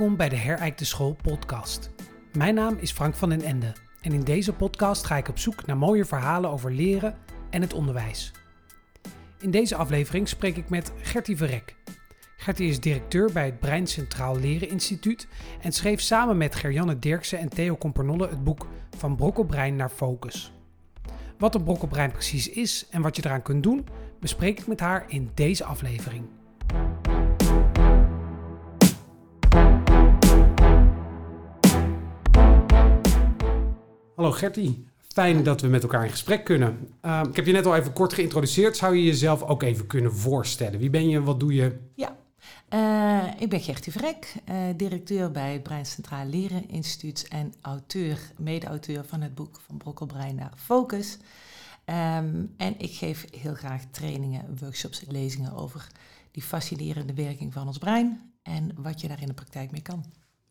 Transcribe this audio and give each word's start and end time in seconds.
Welkom 0.00 0.18
bij 0.18 0.28
de 0.28 0.36
Herijkte 0.36 0.84
School 0.84 1.16
podcast. 1.22 1.90
Mijn 2.32 2.54
naam 2.54 2.76
is 2.78 2.92
Frank 2.92 3.14
van 3.14 3.28
den 3.28 3.42
Ende 3.42 3.72
en 4.00 4.12
in 4.12 4.20
deze 4.20 4.52
podcast 4.52 5.06
ga 5.06 5.16
ik 5.16 5.28
op 5.28 5.38
zoek 5.38 5.66
naar 5.66 5.76
mooie 5.76 6.04
verhalen 6.04 6.50
over 6.50 6.72
leren 6.72 7.16
en 7.50 7.60
het 7.60 7.72
onderwijs. 7.72 8.32
In 9.40 9.50
deze 9.50 9.76
aflevering 9.76 10.28
spreek 10.28 10.56
ik 10.56 10.68
met 10.68 10.92
Gertie 11.02 11.36
Verrek. 11.36 11.76
Gertie 12.36 12.68
is 12.68 12.80
directeur 12.80 13.32
bij 13.32 13.44
het 13.44 13.60
Brein 13.60 13.86
Centraal 13.86 14.38
Leren 14.38 14.68
Instituut 14.68 15.28
en 15.60 15.72
schreef 15.72 16.00
samen 16.00 16.36
met 16.36 16.54
Gerjanne 16.54 16.98
Dirksen 16.98 17.38
en 17.38 17.48
Theo 17.48 17.76
Compernolle 17.76 18.28
het 18.28 18.44
boek 18.44 18.66
Van 18.96 19.16
Brokkelbrein 19.16 19.76
naar 19.76 19.90
Focus. 19.90 20.52
Wat 21.38 21.54
een 21.54 21.64
brokkelbrein 21.64 22.12
precies 22.12 22.48
is 22.48 22.86
en 22.90 23.02
wat 23.02 23.16
je 23.16 23.22
eraan 23.24 23.42
kunt 23.42 23.62
doen, 23.62 23.86
bespreek 24.20 24.58
ik 24.58 24.66
met 24.66 24.80
haar 24.80 25.04
in 25.08 25.30
deze 25.34 25.64
aflevering. 25.64 26.24
Hallo 34.20 34.34
Gertie, 34.34 34.86
fijn 34.98 35.42
dat 35.42 35.60
we 35.60 35.68
met 35.68 35.82
elkaar 35.82 36.04
in 36.04 36.10
gesprek 36.10 36.44
kunnen. 36.44 36.88
Uh, 37.02 37.22
ik 37.28 37.36
heb 37.36 37.46
je 37.46 37.52
net 37.52 37.66
al 37.66 37.76
even 37.76 37.92
kort 37.92 38.12
geïntroduceerd. 38.12 38.76
Zou 38.76 38.96
je 38.96 39.04
jezelf 39.04 39.42
ook 39.42 39.62
even 39.62 39.86
kunnen 39.86 40.14
voorstellen? 40.14 40.78
Wie 40.78 40.90
ben 40.90 41.08
je, 41.08 41.22
wat 41.22 41.40
doe 41.40 41.54
je? 41.54 41.78
Ja, 41.94 42.16
uh, 42.70 43.40
ik 43.40 43.48
ben 43.48 43.60
Gertie 43.60 43.92
Vrek, 43.92 44.34
uh, 44.48 44.56
directeur 44.76 45.30
bij 45.30 45.52
het 45.52 45.62
Brein 45.62 45.86
Centraal 45.86 46.26
Leren 46.26 46.68
Instituut 46.68 47.26
en 47.28 47.54
auteur, 47.60 48.18
mede-auteur 48.36 49.04
van 49.04 49.20
het 49.20 49.34
boek 49.34 49.60
Van 49.66 49.76
Brokkelbrein 49.76 50.34
naar 50.34 50.52
Focus. 50.56 51.18
Um, 51.84 52.54
en 52.56 52.74
ik 52.78 52.94
geef 52.94 53.26
heel 53.40 53.54
graag 53.54 53.82
trainingen, 53.90 54.56
workshops 54.60 55.06
en 55.06 55.12
lezingen 55.12 55.52
over 55.52 55.86
die 56.30 56.42
fascinerende 56.42 57.14
werking 57.14 57.52
van 57.52 57.66
ons 57.66 57.78
brein 57.78 58.32
en 58.42 58.70
wat 58.76 59.00
je 59.00 59.08
daar 59.08 59.20
in 59.20 59.28
de 59.28 59.34
praktijk 59.34 59.70
mee 59.70 59.82
kan. 59.82 60.04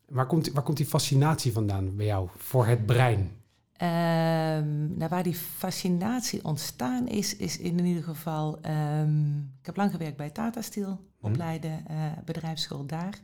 Waar 0.08 0.28
komt, 0.28 0.52
waar 0.52 0.64
komt 0.64 0.78
die 0.78 0.86
fascinatie 0.86 1.52
vandaan 1.52 1.96
bij 1.96 2.06
jou 2.06 2.30
voor 2.38 2.66
het 2.66 2.86
brein? 2.86 3.38
Um, 3.82 4.98
nou, 4.98 5.10
waar 5.10 5.24
die 5.24 5.36
fascinatie 5.36 6.44
ontstaan 6.44 7.08
is, 7.08 7.36
is 7.36 7.58
in 7.58 7.86
ieder 7.86 8.04
geval. 8.04 8.60
Um, 8.66 9.38
ik 9.60 9.66
heb 9.66 9.76
lang 9.76 9.92
gewerkt 9.92 10.18
bij 10.18 10.30
Tata 10.30 10.62
Steel, 10.62 10.90
mm. 10.90 11.00
opleiden, 11.22 11.84
uh, 11.92 11.96
bedrijfsschool 12.26 12.86
daar. 12.86 13.20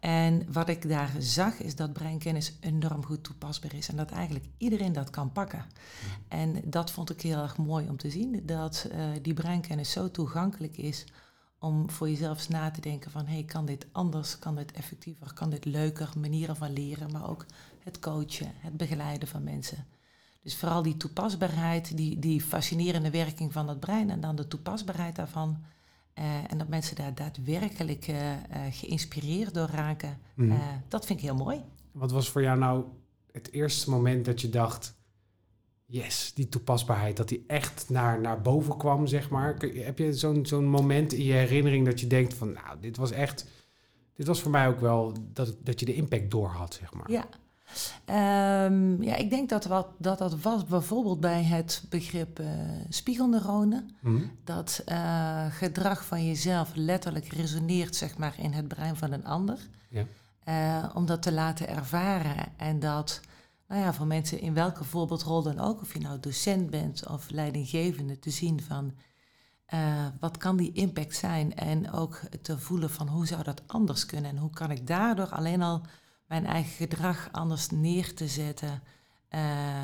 En 0.00 0.52
wat 0.52 0.68
ik 0.68 0.88
daar 0.88 1.10
zag, 1.18 1.60
is 1.60 1.76
dat 1.76 1.92
breinkennis 1.92 2.56
enorm 2.60 3.04
goed 3.04 3.22
toepasbaar 3.22 3.74
is 3.74 3.88
en 3.88 3.96
dat 3.96 4.10
eigenlijk 4.10 4.46
iedereen 4.58 4.92
dat 4.92 5.10
kan 5.10 5.32
pakken. 5.32 5.64
Mm. 5.64 6.24
En 6.28 6.60
dat 6.64 6.90
vond 6.90 7.10
ik 7.10 7.20
heel 7.20 7.42
erg 7.42 7.56
mooi 7.56 7.88
om 7.88 7.96
te 7.96 8.10
zien, 8.10 8.42
dat 8.46 8.88
uh, 8.92 9.04
die 9.22 9.34
breinkennis 9.34 9.90
zo 9.90 10.10
toegankelijk 10.10 10.76
is 10.76 11.06
om 11.58 11.90
voor 11.90 12.08
jezelf 12.08 12.36
eens 12.36 12.48
na 12.48 12.70
te 12.70 12.80
denken 12.80 13.10
van, 13.10 13.26
hey, 13.26 13.44
kan 13.44 13.66
dit 13.66 13.86
anders, 13.92 14.38
kan 14.38 14.54
dit 14.54 14.72
effectiever, 14.72 15.32
kan 15.32 15.50
dit 15.50 15.64
leuker, 15.64 16.10
manieren 16.20 16.56
van 16.56 16.72
leren, 16.72 17.12
maar 17.12 17.28
ook 17.28 17.46
het 17.82 17.98
coachen, 17.98 18.52
het 18.56 18.76
begeleiden 18.76 19.28
van 19.28 19.44
mensen. 19.44 19.86
Dus 20.42 20.56
vooral 20.56 20.82
die 20.82 20.96
toepasbaarheid, 20.96 21.96
die, 21.96 22.18
die 22.18 22.40
fascinerende 22.40 23.10
werking 23.10 23.52
van 23.52 23.68
het 23.68 23.80
brein 23.80 24.10
en 24.10 24.20
dan 24.20 24.36
de 24.36 24.48
toepasbaarheid 24.48 25.16
daarvan. 25.16 25.56
Uh, 26.18 26.24
en 26.50 26.58
dat 26.58 26.68
mensen 26.68 26.96
daar 26.96 27.14
daadwerkelijk 27.14 28.08
uh, 28.08 28.32
uh, 28.32 28.36
geïnspireerd 28.70 29.54
door 29.54 29.68
raken, 29.68 30.18
mm. 30.34 30.58
dat 30.88 31.06
vind 31.06 31.18
ik 31.18 31.24
heel 31.24 31.34
mooi. 31.34 31.60
Wat 31.92 32.10
was 32.10 32.30
voor 32.30 32.42
jou 32.42 32.58
nou 32.58 32.84
het 33.32 33.52
eerste 33.52 33.90
moment 33.90 34.24
dat 34.24 34.40
je 34.40 34.48
dacht, 34.48 34.94
yes, 35.86 36.32
die 36.34 36.48
toepasbaarheid, 36.48 37.16
dat 37.16 37.28
die 37.28 37.44
echt 37.46 37.88
naar, 37.88 38.20
naar 38.20 38.40
boven 38.40 38.76
kwam, 38.76 39.06
zeg 39.06 39.30
maar? 39.30 39.56
Heb 39.58 39.98
je 39.98 40.14
zo'n 40.14 40.46
zo'n 40.46 40.64
moment 40.64 41.12
in 41.12 41.24
je 41.24 41.32
herinnering 41.32 41.86
dat 41.86 42.00
je 42.00 42.06
denkt 42.06 42.34
van, 42.34 42.52
nou, 42.52 42.80
dit 42.80 42.96
was 42.96 43.10
echt, 43.10 43.46
dit 44.14 44.26
was 44.26 44.40
voor 44.40 44.50
mij 44.50 44.68
ook 44.68 44.80
wel 44.80 45.12
dat, 45.32 45.56
dat 45.60 45.80
je 45.80 45.86
de 45.86 45.94
impact 45.94 46.30
door 46.30 46.48
had, 46.48 46.74
zeg 46.74 46.94
maar? 46.94 47.10
Ja, 47.10 47.28
Um, 48.06 49.02
ja, 49.02 49.14
ik 49.14 49.30
denk 49.30 49.48
dat, 49.48 49.64
wat, 49.64 49.86
dat 49.98 50.18
dat 50.18 50.40
was 50.40 50.64
bijvoorbeeld 50.64 51.20
bij 51.20 51.42
het 51.42 51.84
begrip 51.88 52.40
uh, 52.40 52.46
spiegelneuronen. 52.88 53.90
Mm. 54.00 54.30
Dat 54.44 54.82
uh, 54.88 55.46
gedrag 55.50 56.04
van 56.04 56.26
jezelf 56.26 56.70
letterlijk 56.74 57.32
resoneert 57.32 57.96
zeg 57.96 58.18
maar, 58.18 58.34
in 58.38 58.52
het 58.52 58.68
brein 58.68 58.96
van 58.96 59.12
een 59.12 59.24
ander. 59.24 59.58
Ja. 59.88 60.04
Uh, 60.48 60.90
om 60.94 61.06
dat 61.06 61.22
te 61.22 61.32
laten 61.32 61.68
ervaren. 61.68 62.46
En 62.56 62.80
dat 62.80 63.20
nou 63.68 63.80
ja, 63.80 63.92
voor 63.92 64.06
mensen 64.06 64.40
in 64.40 64.54
welke 64.54 64.84
voorbeeldrol 64.84 65.42
dan 65.42 65.58
ook, 65.58 65.80
of 65.80 65.92
je 65.92 66.00
nou 66.00 66.20
docent 66.20 66.70
bent 66.70 67.08
of 67.08 67.30
leidinggevende, 67.30 68.18
te 68.18 68.30
zien 68.30 68.62
van 68.62 68.92
wat 70.20 70.36
kan 70.36 70.56
die 70.56 70.72
impact 70.72 71.16
zijn. 71.16 71.54
En 71.54 71.92
ook 71.92 72.20
te 72.42 72.58
voelen 72.58 72.90
van 72.90 73.08
hoe 73.08 73.26
zou 73.26 73.42
dat 73.42 73.62
anders 73.66 74.06
kunnen. 74.06 74.30
En 74.30 74.36
hoe 74.36 74.50
kan 74.50 74.70
ik 74.70 74.86
daardoor 74.86 75.28
alleen 75.28 75.62
al 75.62 75.82
mijn 76.32 76.46
eigen 76.46 76.72
gedrag 76.72 77.28
anders 77.32 77.70
neer 77.70 78.14
te 78.14 78.28
zetten. 78.28 78.82
Uh, 79.34 79.40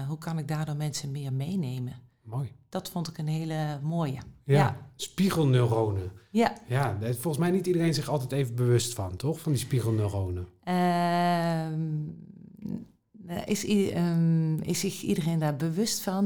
hoe 0.09 0.19
kan 0.19 0.39
ik 0.39 0.49
daardoor 0.49 0.77
mensen 0.77 1.11
meer 1.11 1.33
meenemen? 1.33 1.93
Mooi. 2.23 2.53
Dat 2.69 2.91
vond 2.91 3.09
ik 3.09 3.19
een 3.19 3.29
hele 3.29 3.79
mooie. 3.83 4.19
Ja, 4.45 4.55
ja. 4.55 4.77
spiegelneuronen. 4.97 6.13
Ja. 6.31 6.53
Ja, 6.67 6.99
volgens 7.01 7.39
mij 7.39 7.51
niet 7.51 7.67
iedereen 7.67 7.95
zich 7.95 8.09
altijd 8.09 8.33
even 8.33 8.55
bewust 8.55 8.95
van, 8.95 9.17
toch? 9.17 9.41
Van 9.41 9.53
die 9.53 9.61
spiegelneuronen. 9.61 10.49
Uh, 10.69 11.67
is, 13.45 13.69
um, 13.69 14.61
is 14.63 14.81
zich 14.81 15.03
iedereen 15.03 15.39
daar 15.39 15.57
bewust 15.57 16.01
van? 16.01 16.25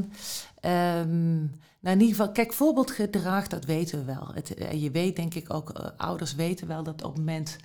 Um, 0.64 1.50
nou, 1.80 1.96
in 1.96 2.00
ieder 2.00 2.16
geval, 2.16 2.32
kijk, 2.32 2.52
voorbeeldgedrag, 2.52 3.48
dat 3.48 3.64
weten 3.64 3.98
we 3.98 4.04
wel. 4.04 4.30
Het, 4.34 4.54
je 4.80 4.90
weet 4.90 5.16
denk 5.16 5.34
ik 5.34 5.54
ook, 5.54 5.78
uh, 5.78 5.86
ouders 5.96 6.34
weten 6.34 6.66
wel 6.66 6.82
dat 6.82 7.02
op 7.02 7.10
het 7.10 7.18
moment 7.18 7.58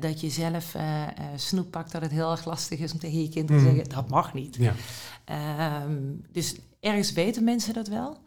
dat 0.00 0.20
je 0.20 0.30
zelf 0.30 0.74
uh, 0.74 1.06
snoep 1.36 1.70
pakt, 1.70 1.92
dat 1.92 2.02
het 2.02 2.10
heel 2.10 2.30
erg 2.30 2.44
lastig 2.44 2.78
is 2.78 2.92
om 2.92 2.98
tegen 2.98 3.22
je 3.22 3.28
kind 3.28 3.46
te 3.46 3.52
mm. 3.52 3.60
zeggen, 3.60 3.88
dat 3.88 4.08
mag 4.08 4.34
niet. 4.34 4.56
Ja. 4.56 4.74
Um, 5.82 6.22
dus 6.32 6.56
ergens 6.80 7.12
weten 7.12 7.44
mensen 7.44 7.74
dat 7.74 7.88
wel. 7.88 8.18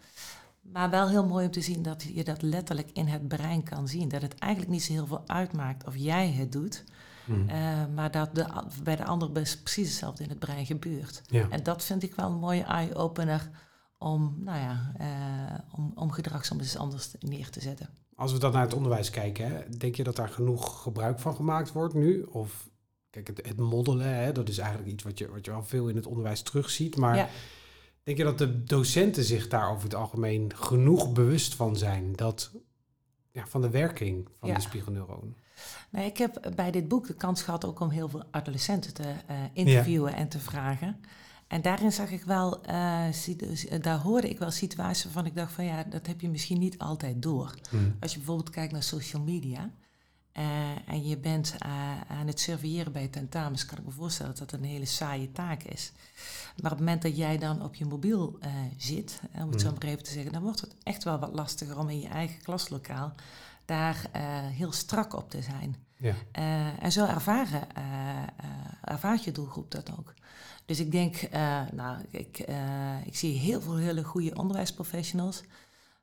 Maar 0.62 0.90
wel 0.90 1.10
heel 1.10 1.26
mooi 1.26 1.46
om 1.46 1.52
te 1.52 1.62
zien 1.62 1.82
dat 1.82 2.06
je 2.14 2.24
dat 2.24 2.42
letterlijk 2.42 2.90
in 2.94 3.08
het 3.08 3.28
brein 3.28 3.64
kan 3.64 3.88
zien. 3.88 4.10
Dat 4.10 4.22
het 4.22 4.36
eigenlijk 4.36 4.72
niet 4.72 4.84
zo 4.84 4.94
heel 4.94 5.08
veel 5.08 5.24
uitmaakt 5.26 5.88
of 5.88 5.96
jij 5.98 6.32
het 6.32 6.52
doet. 6.52 6.84
Mm. 7.26 7.50
Uh, 7.50 7.56
maar 7.96 8.12
dat 8.12 8.36
de, 8.36 8.46
bij 8.84 8.96
de 8.96 9.06
ander 9.06 9.30
precies 9.32 9.88
hetzelfde 9.90 10.24
in 10.24 10.30
het 10.30 10.40
brein 10.40 10.66
gebeurt. 10.66 11.22
Ja. 11.28 11.50
En 11.50 11.64
dat 11.64 11.84
vind 11.84 12.04
ik 12.04 12.16
wel 12.16 12.30
een 12.30 12.40
mooie 12.40 12.64
eye-opener 12.64 13.50
om, 13.98 14.36
nou 14.40 14.60
ja, 14.60 14.94
uh, 15.02 15.60
om, 15.72 15.92
om 15.96 16.12
gedrag 16.12 16.46
soms 16.46 16.62
eens 16.62 16.78
anders 16.78 17.12
neer 17.20 17.50
te 17.50 17.62
zetten. 17.62 17.90
Als 18.16 18.32
we 18.32 18.40
dan 18.40 18.52
naar 18.52 18.62
het 18.62 18.74
onderwijs 18.74 19.10
kijken, 19.10 19.48
hè, 19.48 19.70
denk 19.78 19.96
je 19.96 20.04
dat 20.04 20.16
daar 20.16 20.30
genoeg 20.30 20.82
gebruik 20.82 21.20
van 21.20 21.36
gemaakt 21.36 21.72
wordt 21.72 21.94
nu? 21.94 22.24
Of 22.24 22.70
kijk, 23.10 23.28
het, 23.28 23.46
het 23.48 23.58
moddelen, 23.58 24.16
hè, 24.16 24.32
dat 24.32 24.50
is 24.50 24.58
eigenlijk 24.58 24.92
iets 24.92 25.04
wat 25.04 25.18
je, 25.18 25.30
wat 25.30 25.46
je 25.46 25.52
al 25.52 25.64
veel 25.64 25.88
in 25.88 25.96
het 25.96 26.06
onderwijs 26.06 26.42
terugziet. 26.42 26.96
Maar 26.96 27.16
ja. 27.16 27.30
denk 28.04 28.18
je 28.18 28.24
dat 28.24 28.38
de 28.38 28.64
docenten 28.64 29.24
zich 29.24 29.48
daar 29.48 29.72
over 29.72 29.84
het 29.84 29.96
algemeen 29.96 30.52
genoeg 30.56 31.12
bewust 31.12 31.56
van 31.56 31.76
zijn 31.76 32.14
dat, 32.16 32.52
ja, 33.32 33.46
van 33.48 33.62
de 33.62 33.70
werking 33.70 34.30
van 34.40 34.50
ja. 34.50 34.56
de 34.56 34.62
spiegelneuronen? 34.62 35.36
Nee, 35.90 36.06
ik 36.06 36.18
heb 36.18 36.52
bij 36.56 36.72
dit 36.72 36.88
boek 36.88 37.08
de 37.08 37.14
kans 37.14 37.42
gehad 37.42 37.66
ook 37.66 37.80
om 37.80 37.90
heel 37.90 38.10
veel 38.10 38.24
adolescenten 38.32 38.94
te 38.94 39.04
uh, 39.04 39.38
interviewen 39.54 40.12
ja. 40.12 40.18
en 40.18 40.28
te 40.28 40.40
vragen. 40.40 41.00
En 41.48 41.62
daarin 41.62 41.92
zag 41.92 42.12
ik 42.12 42.24
wel, 42.24 42.70
uh, 42.70 43.82
daar 43.82 44.00
hoorde 44.00 44.30
ik 44.30 44.40
wel 44.40 44.52
situaties 44.52 45.04
waarvan 45.04 45.26
ik 45.26 45.36
dacht 45.36 45.54
van 45.54 45.66
ja, 45.66 45.84
dat 45.84 46.08
heb 46.08 46.22
je 46.22 46.30
misschien 46.30 46.60
niet 46.60 46.78
altijd 46.78 47.22
door. 47.22 47.56
Mm. 47.72 47.96
Als 48.00 48.12
je 48.12 48.18
bijvoorbeeld 48.18 48.50
kijkt 48.50 48.72
naar 48.72 48.84
social 48.84 49.22
media 49.22 49.72
uh, 50.38 50.44
en 50.88 51.08
je 51.08 51.18
bent 51.18 51.56
uh, 51.66 52.02
aan 52.02 52.28
het 52.28 52.40
surveilleren 52.40 52.92
bij 52.92 53.08
tentamens, 53.08 53.66
kan 53.66 53.78
ik 53.78 53.86
me 53.86 53.92
voorstellen 53.92 54.36
dat 54.36 54.50
dat 54.50 54.60
een 54.60 54.66
hele 54.66 54.86
saaie 54.86 55.32
taak 55.32 55.64
is. 55.64 55.92
Maar 56.62 56.72
op 56.72 56.78
het 56.78 56.86
moment 56.88 57.02
dat 57.02 57.18
jij 57.18 57.38
dan 57.38 57.64
op 57.64 57.76
je 57.76 57.86
mobiel 57.86 58.40
zit, 58.78 59.20
om 59.34 59.40
het 59.40 59.52
mm. 59.52 59.60
zo 59.60 59.72
maar 59.72 59.84
even 59.84 60.04
te 60.04 60.12
zeggen, 60.12 60.32
dan 60.32 60.42
wordt 60.42 60.62
het 60.62 60.76
echt 60.84 61.04
wel 61.04 61.20
wat 61.20 61.34
lastiger 61.34 61.78
om 61.78 61.90
in 61.90 62.00
je 62.00 62.08
eigen 62.08 62.42
klaslokaal 62.42 63.14
daar 63.66 64.10
heel 64.52 64.72
strak 64.72 65.14
op 65.14 65.30
te 65.30 65.42
zijn. 65.42 65.76
Ja. 65.98 66.16
en 66.80 66.92
zo 66.92 67.06
ervaren, 67.06 67.68
ervaart 68.82 69.24
je 69.24 69.32
doelgroep 69.32 69.72
dat 69.72 69.92
ook. 69.98 70.14
Dus 70.66 70.80
ik 70.80 70.92
denk, 70.92 71.22
uh, 71.34 71.62
nou, 71.72 71.98
ik, 72.10 72.46
uh, 72.50 73.06
ik 73.06 73.16
zie 73.16 73.38
heel 73.38 73.62
veel 73.62 73.78
hele 73.78 74.04
goede 74.04 74.36
onderwijsprofessionals. 74.36 75.44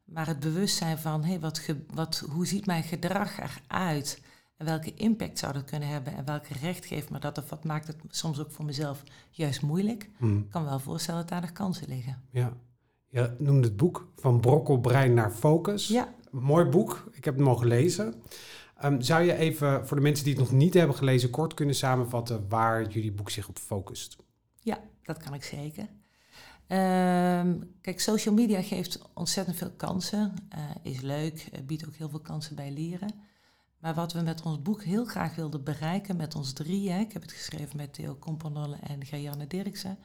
Maar 0.04 0.26
het 0.26 0.40
bewustzijn 0.40 0.98
van, 0.98 1.24
hey, 1.24 1.40
wat 1.40 1.58
ge, 1.58 1.76
wat, 1.94 2.24
hoe 2.30 2.46
ziet 2.46 2.66
mijn 2.66 2.82
gedrag 2.82 3.38
eruit? 3.38 4.22
En 4.56 4.66
welke 4.66 4.94
impact 4.94 5.38
zou 5.38 5.52
dat 5.52 5.64
kunnen 5.64 5.88
hebben? 5.88 6.16
En 6.16 6.24
welke 6.24 6.54
recht 6.60 6.84
geeft 6.86 7.10
me 7.10 7.18
dat? 7.18 7.38
Of 7.38 7.50
wat 7.50 7.64
maakt 7.64 7.86
het 7.86 7.96
soms 8.08 8.40
ook 8.40 8.50
voor 8.50 8.64
mezelf 8.64 9.02
juist 9.30 9.62
moeilijk? 9.62 10.10
Hmm. 10.16 10.38
Ik 10.38 10.50
kan 10.50 10.64
wel 10.64 10.78
voorstellen 10.78 11.20
dat 11.20 11.28
daar 11.28 11.40
nog 11.40 11.52
kansen 11.52 11.88
liggen. 11.88 12.22
Ja, 12.30 12.56
je 13.08 13.34
noemde 13.38 13.66
het 13.66 13.76
boek 13.76 14.08
Van 14.16 14.40
Brokkelbrein 14.40 15.14
naar 15.14 15.30
Focus. 15.30 15.88
Ja. 15.88 16.14
Mooi 16.30 16.64
boek, 16.64 17.10
ik 17.12 17.24
heb 17.24 17.34
het 17.34 17.44
mogen 17.44 17.66
lezen. 17.66 18.14
Um, 18.84 19.02
zou 19.02 19.22
je 19.22 19.34
even 19.34 19.86
voor 19.86 19.96
de 19.96 20.02
mensen 20.02 20.24
die 20.24 20.34
het 20.34 20.42
nog 20.42 20.52
niet 20.52 20.74
hebben 20.74 20.96
gelezen 20.96 21.30
kort 21.30 21.54
kunnen 21.54 21.74
samenvatten 21.74 22.48
waar 22.48 22.88
jullie 22.88 23.12
boek 23.12 23.30
zich 23.30 23.48
op 23.48 23.58
focust? 23.58 24.16
Ja, 24.60 24.78
dat 25.02 25.18
kan 25.18 25.34
ik 25.34 25.44
zeker. 25.44 25.88
Um, 26.68 27.74
kijk, 27.80 28.00
social 28.00 28.34
media 28.34 28.62
geeft 28.62 28.98
ontzettend 29.14 29.56
veel 29.56 29.70
kansen. 29.70 30.34
Uh, 30.54 30.92
is 30.92 31.00
leuk, 31.00 31.50
biedt 31.66 31.86
ook 31.86 31.94
heel 31.94 32.08
veel 32.08 32.20
kansen 32.20 32.56
bij 32.56 32.70
leren. 32.70 33.28
Maar 33.78 33.94
wat 33.94 34.12
we 34.12 34.20
met 34.20 34.42
ons 34.42 34.62
boek 34.62 34.82
heel 34.82 35.04
graag 35.04 35.34
wilden 35.34 35.64
bereiken, 35.64 36.16
met 36.16 36.34
ons 36.34 36.52
drieën, 36.52 37.00
ik 37.00 37.12
heb 37.12 37.22
het 37.22 37.32
geschreven 37.32 37.76
met 37.76 37.92
Theo 37.92 38.14
Komponolle 38.14 38.76
en 38.76 39.06
Gajanne 39.06 39.46
Dirksen, 39.46 39.98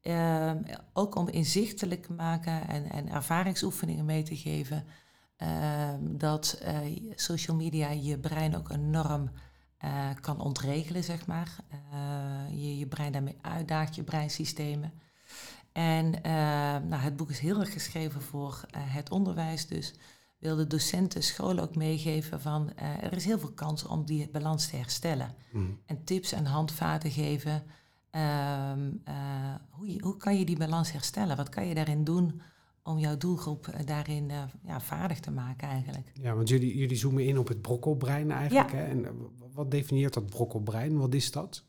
ehm, 0.00 0.62
ook 0.92 1.14
om 1.14 1.28
inzichtelijk 1.28 2.06
te 2.06 2.12
maken 2.12 2.68
en, 2.68 2.90
en 2.90 3.08
ervaringsoefeningen 3.08 4.04
mee 4.04 4.22
te 4.22 4.36
geven, 4.36 4.84
ehm, 5.36 6.16
dat 6.16 6.60
uh, 6.62 7.12
social 7.14 7.56
media 7.56 7.90
je 7.90 8.18
brein 8.18 8.56
ook 8.56 8.70
enorm 8.70 9.30
uh, 9.84 10.08
kan 10.20 10.40
ontregelen, 10.40 11.04
zeg 11.04 11.26
maar. 11.26 11.56
Uh, 11.72 12.62
je 12.62 12.78
je 12.78 12.86
brein 12.86 13.12
daarmee 13.12 13.38
uitdaagt, 13.40 13.94
je 13.94 14.02
breinsystemen. 14.02 14.92
En 15.72 16.10
nou, 16.88 17.02
het 17.02 17.16
boek 17.16 17.30
is 17.30 17.38
heel 17.38 17.60
erg 17.60 17.72
geschreven 17.72 18.22
voor 18.22 18.64
het 18.78 19.10
onderwijs, 19.10 19.66
dus 19.66 19.94
wilde 20.38 20.66
docenten, 20.66 21.22
scholen 21.22 21.62
ook 21.62 21.76
meegeven 21.76 22.40
van 22.40 22.72
er 22.76 23.12
is 23.12 23.24
heel 23.24 23.38
veel 23.38 23.52
kans 23.52 23.84
om 23.84 24.04
die 24.04 24.28
balans 24.30 24.66
te 24.66 24.76
herstellen. 24.76 25.34
Mm. 25.52 25.80
En 25.86 26.04
tips 26.04 26.32
en 26.32 26.46
handvaten 26.46 27.10
geven. 27.10 27.62
Um, 28.10 29.02
uh, 29.08 29.14
hoe, 29.70 29.92
je, 29.92 30.02
hoe 30.02 30.16
kan 30.16 30.38
je 30.38 30.44
die 30.44 30.56
balans 30.56 30.92
herstellen? 30.92 31.36
Wat 31.36 31.48
kan 31.48 31.66
je 31.66 31.74
daarin 31.74 32.04
doen 32.04 32.40
om 32.84 32.98
jouw 32.98 33.16
doelgroep 33.16 33.66
uh, 33.66 33.86
daarin 33.86 34.30
ja, 34.62 34.80
vaardig 34.80 35.20
te 35.20 35.30
maken 35.30 35.68
eigenlijk? 35.68 36.12
Ja, 36.20 36.34
want 36.34 36.48
jullie, 36.48 36.76
jullie 36.76 36.96
zoomen 36.96 37.24
in 37.24 37.38
op 37.38 37.48
het 37.48 37.62
brokkelbrein 37.62 38.30
eigenlijk. 38.30 38.70
Ja. 38.70 38.76
Hè? 38.76 38.84
En 38.84 39.06
wat 39.52 39.70
definieert 39.70 40.14
dat 40.14 40.26
brokkelbrein? 40.26 40.98
Wat 40.98 41.14
is 41.14 41.30
dat? 41.30 41.64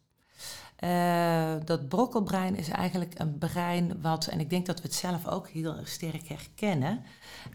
Uh, 0.83 1.55
dat 1.65 1.87
brokkelbrein 1.87 2.55
is 2.55 2.69
eigenlijk 2.69 3.19
een 3.19 3.37
brein 3.37 4.01
wat, 4.01 4.27
en 4.27 4.39
ik 4.39 4.49
denk 4.49 4.65
dat 4.65 4.77
we 4.81 4.87
het 4.87 4.93
zelf 4.93 5.27
ook 5.27 5.47
heel 5.47 5.75
sterk 5.83 6.27
herkennen, 6.27 7.03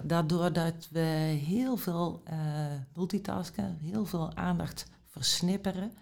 dat 0.02 0.28
doordat 0.28 0.88
we 0.90 1.00
heel 1.44 1.76
veel 1.76 2.22
uh, 2.30 2.36
multitasken, 2.94 3.78
heel 3.80 4.04
veel 4.04 4.36
aandacht 4.36 4.90
versnipperen, 5.06 5.92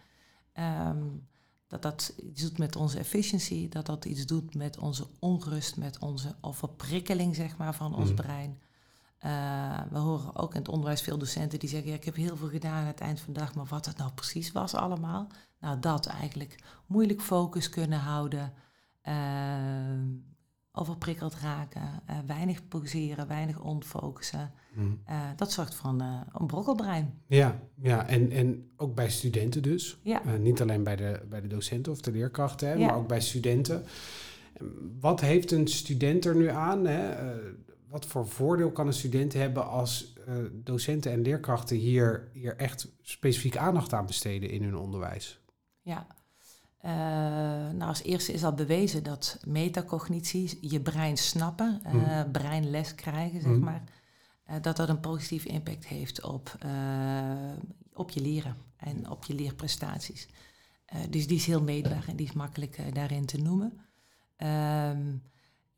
um, 0.89 1.27
dat 1.69 1.83
dat 1.83 2.15
iets 2.17 2.43
doet 2.43 2.59
met 2.59 2.77
onze 2.77 2.99
efficiëntie, 2.99 3.69
dat 3.69 3.87
dat 3.87 4.05
iets 4.05 4.27
doet 4.27 4.55
met 4.55 4.79
onze 4.79 5.07
onrust, 5.19 5.77
met 5.77 5.99
onze 5.99 6.35
overprikkeling 6.41 7.35
zeg 7.35 7.57
maar, 7.57 7.75
van 7.75 7.95
ons 7.95 8.11
mm. 8.11 8.15
brein. 8.15 8.59
Uh, 9.25 9.81
we 9.91 9.99
horen 9.99 10.37
ook 10.37 10.53
in 10.53 10.59
het 10.59 10.69
onderwijs 10.69 11.03
veel 11.03 11.19
docenten 11.19 11.59
die 11.59 11.69
zeggen: 11.69 11.91
ja, 11.91 11.97
Ik 11.97 12.05
heb 12.05 12.15
heel 12.15 12.37
veel 12.37 12.49
gedaan 12.49 12.81
aan 12.81 12.87
het 12.87 13.01
eind 13.01 13.21
van 13.21 13.33
de 13.33 13.41
dag, 13.41 13.55
maar 13.55 13.67
wat 13.67 13.87
het 13.87 13.97
nou 13.97 14.13
precies 14.13 14.53
was 14.53 14.75
allemaal. 14.75 15.27
Nou, 15.61 15.79
dat 15.79 16.07
eigenlijk. 16.07 16.55
Moeilijk 16.87 17.21
focus 17.21 17.69
kunnen 17.69 17.99
houden, 17.99 18.53
uh, 19.05 19.15
overprikkeld 20.79 21.35
raken, 21.35 22.03
uh, 22.11 22.17
weinig 22.27 22.69
poseren, 22.69 23.29
weinig 23.29 23.61
ontfocussen. 23.61 24.53
Hmm. 24.75 25.01
dat 25.37 25.53
zorgt 25.53 25.75
voor 25.75 25.91
een, 25.91 26.01
een 26.33 26.47
brokkelbrein. 26.47 27.21
Ja, 27.27 27.61
ja 27.75 28.07
en, 28.07 28.31
en 28.31 28.71
ook 28.77 28.95
bij 28.95 29.11
studenten 29.11 29.63
dus. 29.63 29.99
Ja. 30.03 30.23
niet 30.41 30.61
alleen 30.61 30.83
bij 30.83 30.97
de, 30.97 31.21
bij 31.29 31.41
de 31.41 31.47
docenten 31.47 31.93
of 31.93 32.01
de 32.01 32.13
leerkrachten, 32.13 32.69
hè, 32.69 32.75
ja. 32.75 32.87
maar 32.87 32.97
ook 32.97 33.09
bij 33.09 33.21
studenten. 33.21 33.85
Wat 35.01 35.21
heeft 35.21 35.53
een 35.53 35.69
student 35.69 36.25
er 36.25 36.37
nu 36.37 36.49
aan? 36.49 36.87
Hè? 36.87 37.17
wat 37.89 38.07
voor 38.07 38.29
voordeel 38.29 38.71
kan 38.71 38.87
een 38.87 38.93
student 38.93 39.33
hebben 39.33 39.69
als 39.69 40.13
docenten 40.53 41.13
en 41.13 41.23
leerkrachten 41.23 41.77
hier, 41.77 42.29
hier 42.33 42.57
echt 42.57 42.89
specifiek 43.03 43.57
aandacht 43.57 43.93
aan 43.93 44.07
besteden 44.07 44.51
in 44.51 44.63
hun 44.63 44.77
onderwijs? 44.77 45.41
Ja, 45.83 46.07
uh, 46.85 46.91
nou 47.71 47.83
als 47.83 48.03
eerste 48.03 48.33
is 48.33 48.45
al 48.45 48.55
bewezen 48.55 49.03
dat 49.03 49.39
metacognitie, 49.47 50.59
je 50.61 50.81
brein 50.81 51.17
snappen, 51.17 51.83
uh, 51.87 51.93
mm. 52.25 52.33
breinles 52.33 52.95
krijgen, 52.95 53.41
zeg 53.41 53.53
mm. 53.53 53.61
maar, 53.61 53.83
dat 54.61 54.77
dat 54.77 54.89
een 54.89 55.01
positieve 55.01 55.49
impact 55.49 55.87
heeft 55.87 56.23
op, 56.23 56.59
op 57.93 58.11
je 58.11 58.21
leren 58.21 58.57
en 58.77 59.11
op 59.11 59.25
je 59.25 59.35
leerprestaties. 59.35 60.29
dus 61.11 61.27
die 61.27 61.37
is 61.37 61.47
heel 61.47 61.63
meetbaar 61.63 62.05
en 62.09 62.17
die 62.17 62.27
is 62.27 62.33
makkelijk 62.33 62.95
daarin 62.95 63.27
te 63.27 63.41
noemen. 63.41 63.73
Um, 64.37 65.23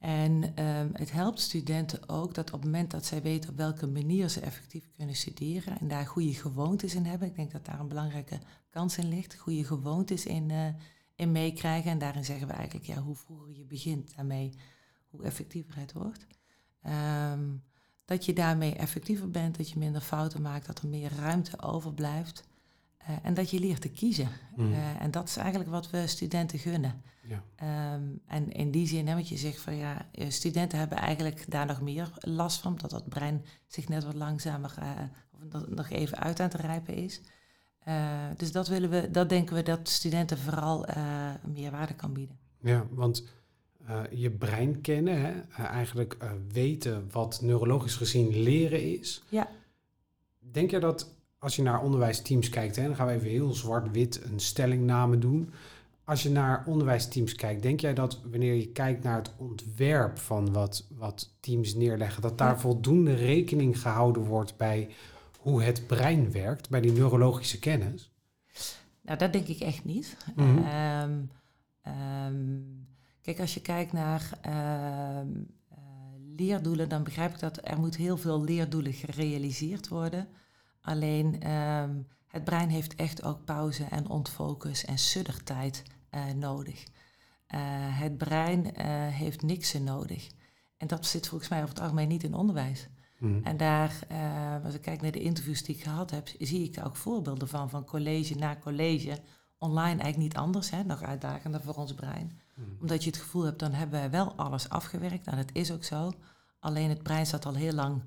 en 0.00 0.64
um, 0.66 0.90
het 0.92 1.12
helpt 1.12 1.40
studenten 1.40 2.08
ook 2.08 2.34
dat 2.34 2.52
op 2.52 2.62
het 2.62 2.70
moment 2.70 2.90
dat 2.90 3.04
zij 3.04 3.22
weten 3.22 3.50
op 3.50 3.56
welke 3.56 3.86
manier 3.86 4.28
ze 4.28 4.40
effectief 4.40 4.84
kunnen 4.96 5.14
studeren 5.14 5.78
en 5.80 5.88
daar 5.88 6.06
goede 6.06 6.34
gewoontes 6.34 6.94
in 6.94 7.04
hebben, 7.04 7.28
ik 7.28 7.34
denk 7.36 7.50
dat 7.50 7.64
daar 7.64 7.80
een 7.80 7.88
belangrijke 7.88 8.38
kans 8.70 8.98
in 8.98 9.08
ligt, 9.08 9.34
goede 9.34 9.64
gewoontes 9.64 10.26
in, 10.26 10.48
uh, 10.48 10.66
in 11.14 11.32
meekrijgen. 11.32 11.90
En 11.90 11.98
daarin 11.98 12.24
zeggen 12.24 12.46
we 12.46 12.52
eigenlijk, 12.52 12.86
ja, 12.86 12.96
hoe 12.96 13.16
vroeger 13.16 13.56
je 13.56 13.64
begint 13.64 14.16
daarmee, 14.16 14.54
hoe 15.10 15.22
effectiever 15.22 15.76
het 15.76 15.92
wordt. 15.92 16.26
Um, 17.32 17.62
dat 18.04 18.24
je 18.24 18.32
daarmee 18.32 18.74
effectiever 18.74 19.30
bent, 19.30 19.56
dat 19.56 19.70
je 19.70 19.78
minder 19.78 20.00
fouten 20.00 20.42
maakt, 20.42 20.66
dat 20.66 20.78
er 20.78 20.88
meer 20.88 21.12
ruimte 21.12 21.62
overblijft. 21.62 22.48
Uh, 23.02 23.16
en 23.22 23.34
dat 23.34 23.50
je 23.50 23.60
leert 23.60 23.80
te 23.80 23.90
kiezen. 23.90 24.28
Mm. 24.56 24.72
Uh, 24.72 25.02
en 25.02 25.10
dat 25.10 25.28
is 25.28 25.36
eigenlijk 25.36 25.70
wat 25.70 25.90
we 25.90 26.06
studenten 26.06 26.58
gunnen. 26.58 27.02
Ja. 27.22 27.94
Um, 27.94 28.20
en 28.26 28.52
in 28.52 28.70
die 28.70 28.86
zin, 28.86 29.06
hè, 29.06 29.14
want 29.14 29.28
je 29.28 29.36
zegt 29.36 29.60
van 29.60 29.74
ja, 29.74 30.06
eh, 30.12 30.30
studenten 30.30 30.78
hebben 30.78 30.98
eigenlijk 30.98 31.50
daar 31.50 31.66
nog 31.66 31.80
meer 31.80 32.10
last 32.20 32.60
van, 32.60 32.76
dat 32.76 32.90
dat 32.90 33.08
brein 33.08 33.44
zich 33.66 33.88
net 33.88 34.04
wat 34.04 34.14
langzamer 34.14 34.74
uh, 34.78 34.90
of 35.30 35.68
nog 35.68 35.88
even 35.88 36.18
uit 36.18 36.40
aan 36.40 36.48
het 36.48 36.60
rijpen 36.60 36.94
is. 36.94 37.20
Uh, 37.88 37.94
dus 38.36 38.52
dat 38.52 38.68
willen 38.68 38.90
we, 38.90 39.10
dat 39.10 39.28
denken 39.28 39.54
we 39.54 39.62
dat 39.62 39.88
studenten 39.88 40.38
vooral 40.38 40.86
meer 41.44 41.70
waarde 41.70 41.94
kan 41.94 42.12
bieden. 42.12 42.38
Ja, 42.60 42.86
want 42.90 43.24
je 44.10 44.30
brein 44.30 44.80
kennen, 44.80 45.20
hè, 45.20 45.62
eigenlijk 45.64 46.16
weten 46.52 47.08
wat 47.10 47.40
neurologisch 47.42 47.96
gezien 47.96 48.42
leren 48.42 48.98
is. 48.98 49.22
Ja. 49.28 49.48
Denk 50.38 50.70
je 50.70 50.78
dat 50.78 51.14
als 51.38 51.56
je 51.56 51.62
naar 51.62 51.82
onderwijsteams 51.82 52.48
kijkt, 52.48 52.76
hè, 52.76 52.86
dan 52.86 52.96
gaan 52.96 53.06
we 53.06 53.12
even 53.12 53.28
heel 53.28 53.52
zwart-wit 53.52 54.20
een 54.24 54.40
stellingname 54.40 55.18
doen. 55.18 55.50
Als 56.04 56.22
je 56.22 56.30
naar 56.30 56.64
onderwijsteams 56.66 57.34
kijkt, 57.34 57.62
denk 57.62 57.80
jij 57.80 57.94
dat 57.94 58.20
wanneer 58.30 58.54
je 58.54 58.68
kijkt 58.68 59.02
naar 59.02 59.16
het 59.16 59.32
ontwerp 59.36 60.18
van 60.18 60.52
wat, 60.52 60.86
wat 60.96 61.30
teams 61.40 61.74
neerleggen, 61.74 62.22
dat 62.22 62.38
daar 62.38 62.60
voldoende 62.60 63.14
rekening 63.14 63.80
gehouden 63.80 64.22
wordt 64.22 64.56
bij 64.56 64.88
hoe 65.40 65.62
het 65.62 65.86
brein 65.86 66.32
werkt, 66.32 66.68
bij 66.68 66.80
die 66.80 66.92
neurologische 66.92 67.58
kennis? 67.58 68.12
Nou, 69.02 69.18
dat 69.18 69.32
denk 69.32 69.46
ik 69.46 69.60
echt 69.60 69.84
niet. 69.84 70.16
Mhm. 70.36 70.58
Ehm, 70.58 71.20
ehm, 71.82 72.58
kijk, 73.20 73.40
als 73.40 73.54
je 73.54 73.60
kijkt 73.60 73.92
naar 73.92 74.38
ehm, 74.40 75.28
eh, 75.68 75.78
leerdoelen, 76.36 76.88
dan 76.88 77.02
begrijp 77.02 77.34
ik 77.34 77.40
dat 77.40 77.58
er 77.62 77.78
moet 77.78 77.96
heel 77.96 78.16
veel 78.16 78.44
leerdoelen 78.44 78.92
gerealiseerd 78.92 79.88
worden. 79.88 80.28
Alleen 80.80 81.42
het 82.26 82.44
brein 82.44 82.68
heeft 82.68 82.94
echt 82.94 83.22
ook 83.22 83.44
pauze 83.44 83.84
en 83.84 84.08
ontfocus 84.08 84.84
en 84.84 84.98
suddertijd 84.98 85.82
uh, 86.14 86.24
nodig. 86.36 86.84
Uh, 86.84 87.58
het 88.00 88.18
brein 88.18 88.80
heeft 89.10 89.42
niksen 89.42 89.84
nodig. 89.84 90.28
En 90.76 90.86
dat 90.86 91.06
zit 91.06 91.28
volgens 91.28 91.50
mij 91.50 91.58
over 91.58 91.74
het 91.74 91.82
algemeen 91.82 92.08
niet 92.08 92.22
in 92.22 92.34
onderwijs. 92.34 92.88
Mm. 93.20 93.40
En 93.44 93.56
daar, 93.56 93.98
als 94.64 94.74
ik 94.74 94.80
kijk 94.80 95.02
naar 95.02 95.10
de 95.10 95.22
interviews 95.22 95.62
die 95.62 95.74
ik 95.74 95.82
gehad 95.82 96.10
heb, 96.10 96.28
zie 96.38 96.64
ik 96.64 96.86
ook 96.86 96.96
voorbeelden 96.96 97.48
van, 97.48 97.70
van 97.70 97.84
college 97.84 98.34
na 98.34 98.56
college. 98.56 99.18
Online 99.58 100.02
eigenlijk 100.02 100.16
niet 100.16 100.36
anders, 100.36 100.70
hè, 100.70 100.84
nog 100.84 101.02
uitdagender 101.02 101.60
voor 101.60 101.74
ons 101.74 101.94
brein. 101.94 102.40
Mm. 102.54 102.76
Omdat 102.80 103.04
je 103.04 103.10
het 103.10 103.18
gevoel 103.18 103.44
hebt, 103.44 103.58
dan 103.58 103.72
hebben 103.72 104.02
we 104.02 104.08
wel 104.08 104.32
alles 104.34 104.68
afgewerkt. 104.68 105.24
Nou, 105.24 105.36
dat 105.36 105.50
is 105.52 105.72
ook 105.72 105.84
zo. 105.84 106.12
Alleen 106.60 106.88
het 106.88 107.02
brein 107.02 107.26
zat 107.26 107.46
al 107.46 107.54
heel 107.54 107.72
lang 107.72 108.02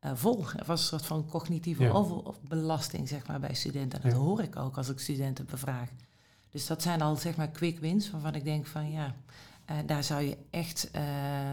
vol. 0.00 0.44
Er 0.56 0.64
was 0.66 0.80
een 0.80 0.86
soort 0.86 1.06
van 1.06 1.28
cognitieve 1.28 1.82
ja. 1.82 1.90
overbelasting 1.90 3.08
zeg 3.08 3.26
maar, 3.26 3.40
bij 3.40 3.54
studenten. 3.54 4.02
En 4.02 4.10
dat 4.10 4.18
hoor 4.18 4.42
ik 4.42 4.56
ook 4.56 4.76
als 4.76 4.88
ik 4.88 4.98
studenten 4.98 5.46
bevraag. 5.46 5.88
Dus 6.50 6.66
dat 6.66 6.82
zijn 6.82 7.02
al 7.02 7.16
zeg 7.16 7.36
maar 7.36 7.48
quick 7.48 7.78
wins 7.78 8.10
waarvan 8.10 8.34
ik 8.34 8.44
denk 8.44 8.66
van 8.66 8.90
ja, 8.90 9.14
uh, 9.70 9.76
daar 9.86 10.04
zou 10.04 10.22
je 10.22 10.36
echt 10.50 10.90
uh, 10.94 11.02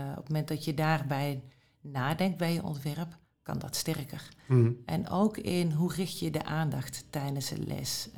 op 0.10 0.16
het 0.16 0.28
moment 0.28 0.48
dat 0.48 0.66
je 0.66 0.74
daarbij 0.74 1.44
nadenkt 1.84 2.38
bij 2.38 2.54
je 2.54 2.64
ontwerp, 2.64 3.18
kan 3.42 3.60
dat 3.60 3.76
sterker. 3.76 4.30
Mm. 4.48 4.78
En 4.86 5.10
ook 5.10 5.38
in 5.38 5.72
hoe 5.72 5.94
richt 5.94 6.20
je 6.20 6.32
de 6.32 6.46
aandacht 6.46 7.06
tijdens 7.10 7.52
een 7.52 7.68
les? 7.68 8.10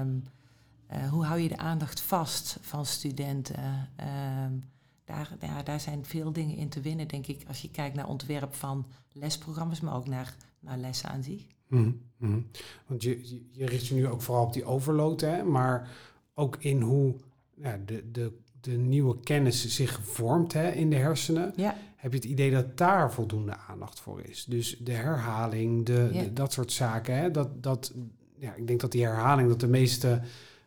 Um, 0.00 0.24
uh, 0.92 1.08
hoe 1.10 1.24
hou 1.24 1.40
je 1.40 1.48
de 1.48 1.56
aandacht 1.56 2.00
vast 2.00 2.58
van 2.60 2.86
studenten? 2.86 3.88
Um, 4.44 4.62
daar, 5.04 5.64
daar 5.64 5.80
zijn 5.80 6.04
veel 6.04 6.32
dingen 6.32 6.56
in 6.56 6.68
te 6.68 6.80
winnen, 6.80 7.08
denk 7.08 7.26
ik, 7.26 7.44
als 7.48 7.62
je 7.62 7.70
kijkt 7.70 7.96
naar 7.96 8.08
ontwerp 8.08 8.54
van 8.54 8.86
lesprogramma's, 9.12 9.80
maar 9.80 9.96
ook 9.96 10.06
naar, 10.06 10.36
naar 10.60 10.78
lessen 10.78 11.08
aan 11.08 11.22
zich. 11.22 11.46
Mm 11.68 12.00
-hmm. 12.18 12.46
Want 12.86 13.02
je, 13.02 13.44
je, 13.50 13.66
richt 13.66 13.86
je 13.86 13.94
nu 13.94 14.08
ook 14.08 14.22
vooral 14.22 14.44
op 14.44 14.52
die 14.52 14.64
overload, 14.64 15.20
hè? 15.20 15.42
maar 15.42 15.90
ook 16.34 16.56
in 16.56 16.80
hoe 16.80 17.14
ja, 17.54 17.78
de, 17.86 18.10
de, 18.10 18.38
de 18.60 18.76
nieuwe 18.76 19.20
kennis 19.20 19.74
zich 19.74 20.00
vormt 20.02 20.52
hè, 20.52 20.70
in 20.70 20.90
de 20.90 20.96
hersenen. 20.96 21.52
Ja. 21.56 21.76
Heb 22.06 22.14
je 22.14 22.20
het 22.20 22.30
idee 22.30 22.50
dat 22.50 22.76
daar 22.76 23.12
voldoende 23.12 23.56
aandacht 23.68 24.00
voor 24.00 24.20
is? 24.20 24.44
Dus 24.44 24.76
de 24.78 24.92
herhaling, 24.92 25.86
de, 25.86 26.30
dat 26.32 26.52
soort 26.52 26.72
zaken. 26.72 27.16
Hè, 27.16 27.30
dat, 27.30 27.62
dat, 27.62 27.94
ja, 28.38 28.54
ik 28.54 28.66
denk 28.66 28.80
dat 28.80 28.92
die 28.92 29.04
herhaling, 29.04 29.48
dat 29.48 29.60
de 29.60 29.68
meeste 29.68 30.20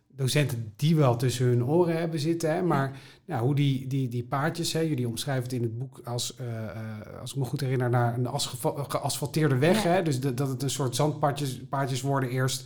docenten 0.07 0.73
die 0.75 0.95
wel 0.95 1.15
tussen 1.15 1.45
hun 1.45 1.65
oren 1.65 1.97
hebben 1.97 2.19
zitten. 2.19 2.53
Hè, 2.53 2.61
maar 2.61 2.99
ja. 3.25 3.39
hoe 3.39 3.55
die, 3.55 3.87
die, 3.87 4.07
die 4.07 4.23
paardjes, 4.23 4.73
hè, 4.73 4.79
jullie 4.79 5.07
omschrijven 5.07 5.43
het 5.43 5.53
in 5.53 5.61
het 5.61 5.77
boek 5.77 6.01
als, 6.03 6.37
uh, 6.41 7.19
als 7.21 7.31
ik 7.31 7.37
me 7.37 7.45
goed 7.45 7.61
herinner, 7.61 7.89
naar 7.89 8.17
een 8.17 8.39
geasfalteerde 8.89 9.57
weg. 9.57 9.83
Hè, 9.83 10.03
dus 10.03 10.19
dat 10.19 10.47
het 10.47 10.63
een 10.63 10.69
soort 10.69 10.95
zandpaardjes 10.95 11.61
paardjes 11.69 12.01
worden 12.01 12.29
eerst. 12.29 12.65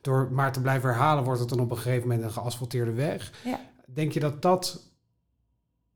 Door 0.00 0.28
maar 0.32 0.52
te 0.52 0.60
blijven 0.60 0.88
herhalen, 0.88 1.24
wordt 1.24 1.40
het 1.40 1.48
dan 1.48 1.60
op 1.60 1.70
een 1.70 1.76
gegeven 1.76 2.08
moment 2.08 2.22
een 2.22 2.32
geasfalteerde 2.32 2.92
weg. 2.92 3.32
Ja. 3.44 3.60
Denk 3.86 4.12
je 4.12 4.20
dat 4.20 4.42
dat 4.42 4.92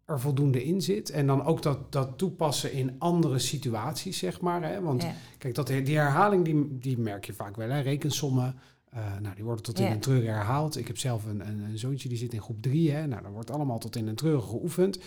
er 0.08 0.20
voldoende 0.20 0.64
in 0.64 0.82
zit. 0.82 1.10
En 1.10 1.26
dan 1.26 1.44
ook 1.44 1.62
dat, 1.62 1.92
dat 1.92 2.18
toepassen 2.18 2.72
in 2.72 2.94
andere 2.98 3.38
situaties, 3.38 4.18
zeg 4.18 4.40
maar. 4.40 4.62
Hè? 4.62 4.80
Want 4.80 5.06
kijk, 5.38 5.54
dat, 5.54 5.66
die 5.66 5.96
herhaling 5.96 6.44
die, 6.44 6.78
die 6.78 6.98
merk 6.98 7.24
je 7.24 7.32
vaak 7.32 7.56
wel. 7.56 7.68
Hè? 7.68 7.80
Rekensommen, 7.80 8.58
uh, 8.94 9.18
nou, 9.20 9.34
die 9.34 9.44
worden 9.44 9.62
tot 9.62 9.78
in 9.78 9.86
een 9.86 10.00
treur 10.00 10.24
herhaald. 10.24 10.76
Ik 10.76 10.86
heb 10.86 10.98
zelf 10.98 11.24
een, 11.24 11.48
een, 11.48 11.60
een, 11.60 11.78
zoontje 11.78 12.08
die 12.08 12.18
zit 12.18 12.32
in 12.32 12.40
groep 12.40 12.62
drie. 12.62 12.90
Hè? 12.90 13.06
Nou, 13.06 13.22
dan 13.22 13.32
wordt 13.32 13.50
allemaal 13.50 13.78
tot 13.78 13.96
in 13.96 14.06
een 14.06 14.14
treur 14.14 14.40
geoefend. 14.40 14.98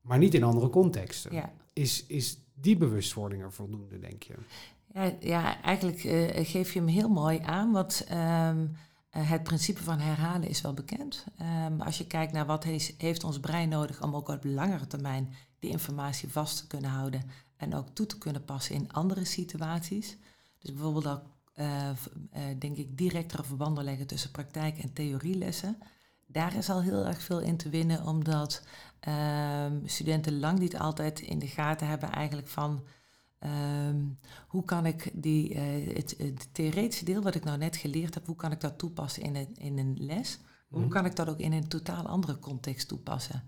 Maar 0.00 0.18
niet 0.18 0.34
in 0.34 0.42
andere 0.42 0.68
contexten. 0.68 1.34
Ja. 1.34 1.52
Is, 1.72 2.06
is 2.06 2.38
die 2.54 2.76
bewustwording 2.76 3.42
er 3.42 3.52
voldoende, 3.52 3.98
denk 3.98 4.22
je? 4.22 4.34
Ja, 4.94 5.12
ja 5.20 5.62
eigenlijk 5.62 6.04
uh, 6.04 6.28
geef 6.32 6.72
je 6.72 6.78
hem 6.78 6.88
heel 6.88 7.08
mooi 7.08 7.38
aan. 7.42 7.72
Want... 7.72 8.06
Um, 8.48 8.70
uh, 9.16 9.30
het 9.30 9.42
principe 9.42 9.82
van 9.82 9.98
herhalen 9.98 10.48
is 10.48 10.60
wel 10.60 10.74
bekend. 10.74 11.24
Um, 11.66 11.80
als 11.80 11.98
je 11.98 12.06
kijkt 12.06 12.32
naar 12.32 12.46
wat 12.46 12.64
heeft, 12.98 13.24
ons 13.24 13.40
brein 13.40 13.68
nodig 13.68 14.02
om 14.02 14.14
ook 14.14 14.28
op 14.28 14.44
langere 14.44 14.86
termijn 14.86 15.34
die 15.58 15.70
informatie 15.70 16.28
vast 16.28 16.56
te 16.56 16.66
kunnen 16.66 16.90
houden 16.90 17.22
en 17.56 17.74
ook 17.74 17.88
toe 17.88 18.06
te 18.06 18.18
kunnen 18.18 18.44
passen 18.44 18.74
in 18.74 18.92
andere 18.92 19.24
situaties. 19.24 20.16
Dus 20.58 20.72
bijvoorbeeld 20.72 21.06
ook, 21.06 21.22
uh, 21.56 21.88
uh, 21.88 22.42
denk 22.58 22.76
ik, 22.76 22.98
directere 22.98 23.44
verbanden 23.44 23.84
leggen 23.84 24.06
tussen 24.06 24.30
praktijk 24.30 24.78
en 24.78 24.92
theorielessen. 24.92 25.78
Daar 26.26 26.56
is 26.56 26.70
al 26.70 26.82
heel 26.82 27.06
erg 27.06 27.22
veel 27.22 27.40
in 27.40 27.56
te 27.56 27.68
winnen, 27.68 28.06
omdat 28.06 28.62
ehm, 29.00 29.86
studenten 29.86 30.38
lang 30.38 30.58
niet 30.58 30.78
altijd 30.78 31.20
in 31.20 31.38
de 31.38 31.46
gaten 31.46 31.86
hebben 31.86 32.12
eigenlijk 32.12 32.48
van 32.48 32.84
Ehm, 33.42 34.00
hoe 34.46 34.64
kan 34.64 34.86
ik 34.86 35.10
die, 35.12 35.54
uh, 35.54 35.96
het, 35.96 36.14
het, 36.18 36.48
theoretische 36.54 37.04
deel 37.04 37.22
wat 37.22 37.34
ik 37.34 37.44
nou 37.44 37.58
net 37.58 37.76
geleerd 37.76 38.14
heb, 38.14 38.26
hoe 38.26 38.36
kan 38.36 38.52
ik 38.52 38.60
dat 38.60 38.78
toepassen 38.78 39.22
in 39.22 39.36
een, 39.36 39.54
in 39.54 39.78
een 39.78 39.96
les? 40.00 40.38
Hoe 40.68 40.80
mhm. 40.80 40.88
kan 40.88 41.04
ik 41.04 41.16
dat 41.16 41.28
ook 41.28 41.38
in 41.38 41.52
een 41.52 41.68
totaal 41.68 42.06
andere 42.06 42.38
context 42.38 42.88
toepassen? 42.88 43.42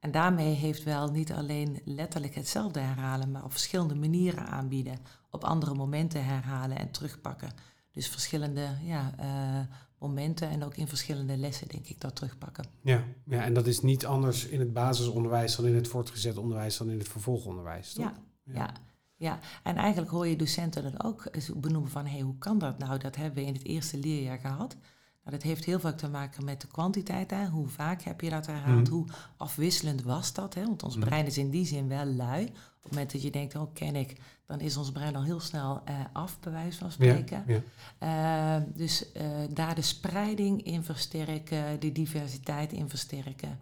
En 0.00 0.10
daarmee 0.10 0.54
heeft 0.54 0.82
wel 0.82 1.10
niet 1.10 1.32
alleen 1.32 1.80
letterlijk 1.84 2.34
hetzelfde 2.34 2.80
herhalen, 2.80 3.30
maar 3.30 3.44
op 3.44 3.52
verschillende 3.52 3.94
manieren 3.94 4.46
aanbieden, 4.46 4.98
op 5.30 5.44
andere 5.44 5.74
momenten 5.74 6.24
herhalen 6.24 6.78
en 6.78 6.90
terugpakken. 6.90 7.52
Dus 7.92 8.08
verschillende 8.08 8.68
ja, 8.82 9.14
uh, 9.20 9.76
momenten 9.98 10.48
en 10.48 10.64
ook 10.64 10.76
in 10.76 10.88
verschillende 10.88 11.36
lessen, 11.36 11.68
denk 11.68 11.86
ik, 11.86 12.00
dat 12.00 12.16
terugpakken. 12.16 12.64
Ja, 12.82 13.04
ja, 13.24 13.44
en 13.44 13.54
dat 13.54 13.66
is 13.66 13.80
niet 13.80 14.06
anders 14.06 14.46
in 14.46 14.60
het 14.60 14.72
basisonderwijs 14.72 15.56
dan 15.56 15.66
in 15.66 15.74
het 15.74 15.88
voortgezet 15.88 16.36
onderwijs 16.36 16.76
dan 16.76 16.90
in 16.90 16.98
het 16.98 17.08
vervolgonderwijs, 17.08 17.92
toch? 17.92 18.04
ja. 18.04 18.14
ja. 18.44 18.54
Ja, 18.54 18.72
en 19.62 19.76
eigenlijk 19.76 20.10
hoor 20.10 20.26
je 20.26 20.36
docenten 20.36 20.82
dan 20.82 21.02
ook 21.02 21.30
benoemen 21.56 21.90
van, 21.90 22.04
hé, 22.04 22.12
hey, 22.12 22.20
hoe 22.20 22.38
kan 22.38 22.58
dat 22.58 22.78
nou? 22.78 22.98
Dat 22.98 23.16
hebben 23.16 23.42
we 23.42 23.48
in 23.48 23.54
het 23.54 23.64
eerste 23.64 23.98
leerjaar 23.98 24.38
gehad. 24.38 24.76
Nou, 25.24 25.36
dat 25.36 25.42
heeft 25.42 25.64
heel 25.64 25.80
vaak 25.80 25.96
te 25.96 26.08
maken 26.08 26.44
met 26.44 26.60
de 26.60 26.66
kwantiteit. 26.66 27.30
Hè? 27.30 27.46
Hoe 27.46 27.68
vaak 27.68 28.02
heb 28.02 28.20
je 28.20 28.30
dat 28.30 28.46
herhaald? 28.46 28.88
Mhm. 28.88 28.92
Hoe 28.92 29.06
afwisselend 29.36 30.02
was 30.02 30.32
dat? 30.32 30.54
Hè? 30.54 30.64
Want 30.64 30.82
ons 30.82 30.96
mhm. 30.96 31.06
brein 31.06 31.26
is 31.26 31.38
in 31.38 31.50
die 31.50 31.66
zin 31.66 31.88
wel 31.88 32.04
lui. 32.04 32.44
Op 32.44 32.82
het 32.82 32.92
moment 32.92 33.12
dat 33.12 33.22
je 33.22 33.30
denkt, 33.30 33.54
oh, 33.54 33.74
ken 33.74 33.96
ik, 33.96 34.20
dan 34.46 34.60
is 34.60 34.76
ons 34.76 34.92
brein 34.92 35.16
al 35.16 35.24
heel 35.24 35.40
snel 35.40 35.82
uh, 35.88 35.94
af, 36.12 36.40
bij 36.40 36.52
wijze 36.52 36.78
van 36.78 36.92
spreken. 36.92 37.44
Ja, 37.46 37.62
ja. 38.00 38.58
Uh, 38.58 38.66
dus 38.74 39.04
uh, 39.16 39.22
daar 39.50 39.74
de 39.74 39.82
spreiding 39.82 40.62
in 40.62 40.84
versterken, 40.84 41.80
de 41.80 41.92
diversiteit 41.92 42.72
in 42.72 42.88
versterken. 42.88 43.60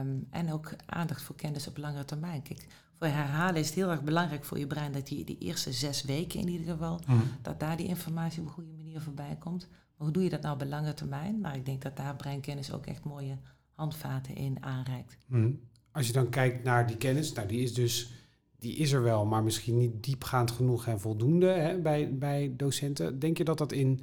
Um, 0.00 0.26
en 0.30 0.52
ook 0.52 0.74
aandacht 0.86 1.22
voor 1.22 1.36
kennis 1.36 1.68
op 1.68 1.76
langere 1.76 2.04
termijn. 2.04 2.42
Kijk, 2.42 2.66
voor 3.04 3.14
herhalen 3.14 3.60
is 3.60 3.66
het 3.66 3.74
heel 3.74 3.90
erg 3.90 4.02
belangrijk 4.02 4.44
voor 4.44 4.58
je 4.58 4.66
brein 4.66 4.92
dat 4.92 5.06
die, 5.06 5.24
die 5.24 5.38
eerste 5.38 5.72
zes 5.72 6.02
weken 6.02 6.40
in 6.40 6.48
ieder 6.48 6.72
geval, 6.72 7.00
mhm. 7.06 7.18
dat 7.42 7.60
daar 7.60 7.76
die 7.76 7.86
informatie 7.86 8.40
op 8.40 8.46
een 8.46 8.52
goede 8.52 8.70
manier 8.76 9.00
voorbij 9.00 9.36
komt. 9.38 9.68
Maar 9.70 10.06
hoe 10.06 10.10
doe 10.10 10.22
je 10.22 10.30
dat 10.30 10.42
nou 10.42 10.54
op 10.54 10.68
lange 10.68 10.94
termijn? 10.94 11.40
Maar 11.40 11.56
ik 11.56 11.66
denk 11.66 11.82
dat 11.82 11.96
daar 11.96 12.16
breinkennis 12.16 12.72
ook 12.72 12.86
echt 12.86 13.04
mooie 13.04 13.38
handvaten 13.72 14.34
in 14.34 14.62
aanreikt. 14.62 15.16
Mhm. 15.26 15.50
Als 15.92 16.06
je 16.06 16.12
dan 16.12 16.28
kijkt 16.28 16.64
naar 16.64 16.86
die 16.86 16.96
kennis, 16.96 17.32
nou 17.32 17.48
die 17.48 17.60
is 17.60 17.74
dus 17.74 18.12
die 18.58 18.76
is 18.76 18.92
er 18.92 19.02
wel, 19.02 19.24
maar 19.24 19.42
misschien 19.42 19.78
niet 19.78 20.04
diepgaand 20.04 20.50
genoeg 20.50 20.86
en 20.86 21.00
voldoende 21.00 21.46
hè, 21.46 21.78
bij, 21.78 22.18
bij 22.18 22.52
docenten. 22.56 23.18
Denk 23.18 23.38
je 23.38 23.44
dat 23.44 23.58
dat 23.58 23.72
in 23.72 24.00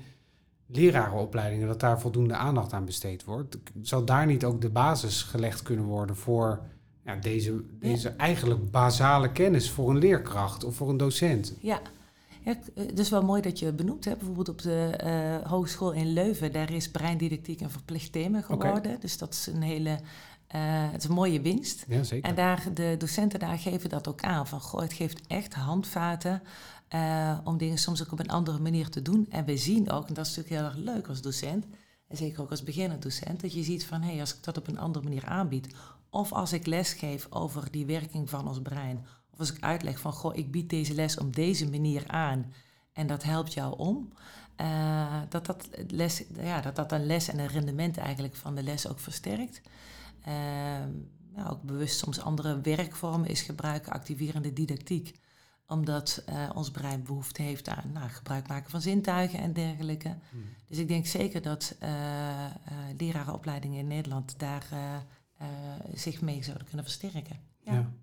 lerarenopleidingen, 0.65 1.67
dat 1.67 1.79
daar 1.79 1.99
voldoende 1.99 2.33
aandacht 2.33 2.73
aan 2.73 2.85
besteed 2.85 3.23
wordt? 3.23 3.57
Zal 3.81 4.05
daar 4.05 4.25
niet 4.25 4.45
ook 4.45 4.61
de 4.61 4.69
basis 4.69 5.21
gelegd 5.21 5.61
kunnen 5.61 5.85
worden 5.85 6.15
voor 6.15 6.63
ja, 7.05 7.15
deze, 7.15 7.63
deze 7.79 8.09
eigenlijk 8.09 8.71
basale 8.71 9.31
kennis 9.31 9.69
voor 9.69 9.89
een 9.89 9.97
leerkracht 9.97 10.63
of 10.63 10.75
voor 10.75 10.89
een 10.89 10.97
docent. 10.97 11.53
Ja. 11.59 11.81
ja, 12.41 12.55
het 12.75 12.99
is 12.99 13.09
wel 13.09 13.21
mooi 13.21 13.41
dat 13.41 13.59
je 13.59 13.73
benoemt. 13.73 14.05
Hè? 14.05 14.15
Bijvoorbeeld 14.15 14.49
op 14.49 14.61
de 14.61 14.99
uh, 15.43 15.49
hogeschool 15.49 15.91
in 15.91 16.13
Leuven, 16.13 16.51
daar 16.51 16.71
is 16.71 16.91
breindidactiek 16.91 17.61
een 17.61 17.69
verplicht 17.69 18.11
thema 18.11 18.41
geworden. 18.41 18.99
Dus 18.99 19.17
dat 19.17 19.33
is 19.33 19.47
een 19.47 19.61
hele 19.61 19.99
uh, 20.55 20.91
het 20.91 21.03
is 21.03 21.09
een 21.09 21.15
mooie 21.15 21.41
winst. 21.41 21.85
Ja, 21.87 22.03
zeker. 22.03 22.29
En 22.29 22.35
daar, 22.35 22.63
de 22.73 22.95
docenten 22.97 23.39
daar 23.39 23.57
geven 23.57 23.89
dat 23.89 24.07
ook 24.07 24.21
aan. 24.21 24.47
Van, 24.47 24.61
goh, 24.61 24.81
het 24.81 24.93
geeft 24.93 25.27
echt 25.27 25.53
handvaten 25.53 26.41
uh, 26.95 27.37
om 27.43 27.57
dingen 27.57 27.77
soms 27.77 28.03
ook 28.03 28.11
op 28.11 28.19
een 28.19 28.29
andere 28.29 28.59
manier 28.59 28.89
te 28.89 29.01
doen. 29.01 29.25
En 29.29 29.45
we 29.45 29.57
zien 29.57 29.91
ook, 29.91 30.07
en 30.07 30.13
dat 30.13 30.25
is 30.25 30.35
natuurlijk 30.35 30.61
heel 30.61 30.71
erg 30.71 30.95
leuk 30.95 31.07
als 31.07 31.21
docent... 31.21 31.65
en 32.07 32.17
zeker 32.17 32.41
ook 32.41 32.49
als 32.49 32.63
beginnend 32.63 33.01
docent... 33.01 33.41
dat 33.41 33.53
je 33.53 33.63
ziet 33.63 33.85
van, 33.85 34.01
hé, 34.01 34.11
hey, 34.11 34.19
als 34.19 34.35
ik 34.35 34.43
dat 34.43 34.57
op 34.57 34.67
een 34.67 34.79
andere 34.79 35.03
manier 35.03 35.25
aanbied... 35.25 35.67
Of 36.13 36.33
als 36.33 36.53
ik 36.53 36.65
les 36.65 36.93
geef 36.93 37.27
over 37.29 37.71
die 37.71 37.85
werking 37.85 38.29
van 38.29 38.47
ons 38.47 38.61
brein. 38.61 39.05
Of 39.31 39.39
als 39.39 39.53
ik 39.53 39.63
uitleg 39.63 39.99
van, 39.99 40.13
goh, 40.13 40.35
ik 40.35 40.51
bied 40.51 40.69
deze 40.69 40.93
les 40.93 41.17
op 41.17 41.35
deze 41.35 41.69
manier 41.69 42.07
aan 42.07 42.53
en 42.93 43.07
dat 43.07 43.23
helpt 43.23 43.53
jou 43.53 43.77
om. 43.77 44.13
Uh, 44.61 45.21
dat, 45.29 45.45
dat, 45.45 45.69
les, 45.87 46.23
ja, 46.33 46.61
dat 46.61 46.75
dat 46.75 46.91
een 46.91 47.05
les 47.05 47.27
en 47.27 47.39
een 47.39 47.47
rendement 47.47 47.97
eigenlijk 47.97 48.35
van 48.35 48.55
de 48.55 48.63
les 48.63 48.87
ook 48.87 48.99
versterkt. 48.99 49.61
Uh, 50.27 50.33
nou, 51.35 51.49
ook 51.49 51.61
bewust 51.63 51.97
soms 51.97 52.21
andere 52.21 52.61
werkvormen 52.61 53.29
is 53.29 53.41
gebruiken, 53.41 53.91
activerende 53.91 54.53
didactiek. 54.53 55.19
Omdat 55.67 56.23
uh, 56.29 56.49
ons 56.53 56.71
brein 56.71 57.03
behoefte 57.03 57.41
heeft 57.41 57.69
aan 57.69 57.91
nou, 57.93 58.09
gebruik 58.09 58.47
maken 58.47 58.71
van 58.71 58.81
zintuigen 58.81 59.39
en 59.39 59.53
dergelijke. 59.53 60.17
Hmm. 60.29 60.43
Dus 60.67 60.77
ik 60.77 60.87
denk 60.87 61.05
zeker 61.05 61.41
dat 61.41 61.75
lerarenopleidingen 62.97 63.79
in 63.79 63.87
Nederland 63.87 64.39
daar 64.39 64.67
uh, 65.41 65.47
zich 65.93 66.21
mee 66.21 66.43
zouden 66.43 66.67
kunnen 66.67 66.85
versterken. 66.85 67.39
Ja. 67.59 67.73
ja. 67.73 67.93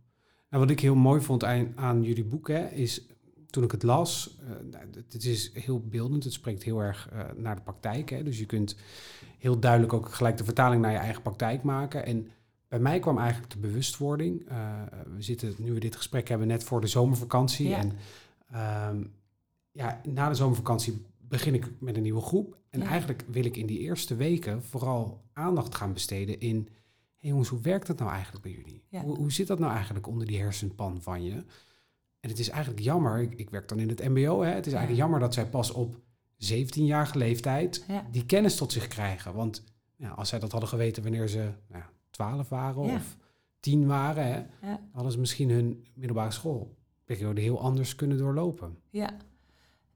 Nou, 0.50 0.62
wat 0.62 0.70
ik 0.70 0.80
heel 0.80 0.94
mooi 0.94 1.20
vond 1.20 1.44
aan, 1.44 1.72
aan 1.76 2.02
jullie 2.02 2.24
boek, 2.24 2.48
hè, 2.48 2.68
is 2.68 3.06
toen 3.50 3.64
ik 3.64 3.70
het 3.70 3.82
las, 3.82 4.36
uh, 4.72 4.78
het 5.08 5.24
is 5.24 5.50
heel 5.54 5.80
beeldend, 5.80 6.24
het 6.24 6.32
spreekt 6.32 6.62
heel 6.62 6.82
erg 6.82 7.10
uh, 7.12 7.20
naar 7.36 7.56
de 7.56 7.62
praktijk. 7.62 8.10
Hè, 8.10 8.22
dus 8.22 8.38
je 8.38 8.46
kunt 8.46 8.76
heel 9.38 9.58
duidelijk 9.58 9.92
ook 9.92 10.14
gelijk 10.14 10.36
de 10.36 10.44
vertaling 10.44 10.82
naar 10.82 10.92
je 10.92 10.98
eigen 10.98 11.22
praktijk 11.22 11.62
maken. 11.62 12.06
En 12.06 12.28
bij 12.68 12.78
mij 12.78 12.98
kwam 12.98 13.18
eigenlijk 13.18 13.52
de 13.52 13.58
bewustwording. 13.58 14.50
Uh, 14.50 14.82
we 15.16 15.22
zitten, 15.22 15.54
nu 15.58 15.72
we 15.72 15.80
dit 15.80 15.96
gesprek 15.96 16.28
hebben, 16.28 16.46
net 16.46 16.64
voor 16.64 16.80
de 16.80 16.86
zomervakantie. 16.86 17.68
Ja. 17.68 17.78
En 17.78 17.92
uh, 18.52 19.04
ja, 19.70 20.00
na 20.08 20.28
de 20.28 20.34
zomervakantie 20.34 21.06
begin 21.18 21.54
ik 21.54 21.70
met 21.80 21.96
een 21.96 22.02
nieuwe 22.02 22.20
groep. 22.20 22.56
En 22.70 22.80
ja. 22.80 22.86
eigenlijk 22.86 23.24
wil 23.30 23.44
ik 23.44 23.56
in 23.56 23.66
die 23.66 23.78
eerste 23.78 24.16
weken 24.16 24.62
vooral 24.62 25.24
aandacht 25.32 25.74
gaan 25.74 25.92
besteden 25.92 26.40
in 26.40 26.68
hey 27.18 27.30
jongens, 27.30 27.48
hoe 27.48 27.60
werkt 27.60 27.86
dat 27.86 27.98
nou 27.98 28.10
eigenlijk 28.10 28.42
bij 28.42 28.52
jullie? 28.52 28.84
Hoe, 28.90 29.16
hoe, 29.16 29.32
zit 29.32 29.46
dat 29.46 29.58
nou 29.58 29.72
eigenlijk 29.72 30.06
onder 30.06 30.26
die 30.26 30.40
hersenpan 30.40 31.02
van 31.02 31.24
je? 31.24 31.44
En 32.20 32.28
het 32.28 32.38
is 32.38 32.48
eigenlijk 32.48 32.82
jammer, 32.82 33.20
ik, 33.20 33.34
ik 33.34 33.50
werk 33.50 33.68
dan 33.68 33.78
in 33.78 33.88
het 33.88 34.08
mbo, 34.08 34.42
hè, 34.42 34.50
het 34.50 34.66
is 34.66 34.72
eigenlijk 34.72 35.02
jammer 35.02 35.20
dat 35.20 35.34
zij 35.34 35.46
pas 35.46 35.70
op 35.70 35.96
17-jarige 36.34 37.18
leeftijd 37.18 37.84
die 38.10 38.26
kennis 38.26 38.56
tot 38.56 38.72
zich 38.72 38.86
krijgen. 38.86 39.34
Want 39.34 39.64
ja, 39.96 40.10
als 40.10 40.28
zij 40.28 40.38
dat 40.38 40.50
hadden 40.50 40.68
geweten 40.68 41.02
wanneer 41.02 41.28
ze 41.28 41.50
nou, 41.68 41.84
12 42.10 42.48
waren 42.48 42.82
of 42.82 43.16
10 43.60 43.86
waren, 43.86 44.50
hè, 44.60 44.74
hadden 44.92 45.12
ze 45.12 45.18
misschien 45.18 45.50
hun 45.50 45.86
middelbare 45.94 46.30
schoolperiode 46.30 47.40
heel 47.40 47.60
anders 47.60 47.94
kunnen 47.94 48.18
doorlopen. 48.18 48.78
Ja, 48.90 49.16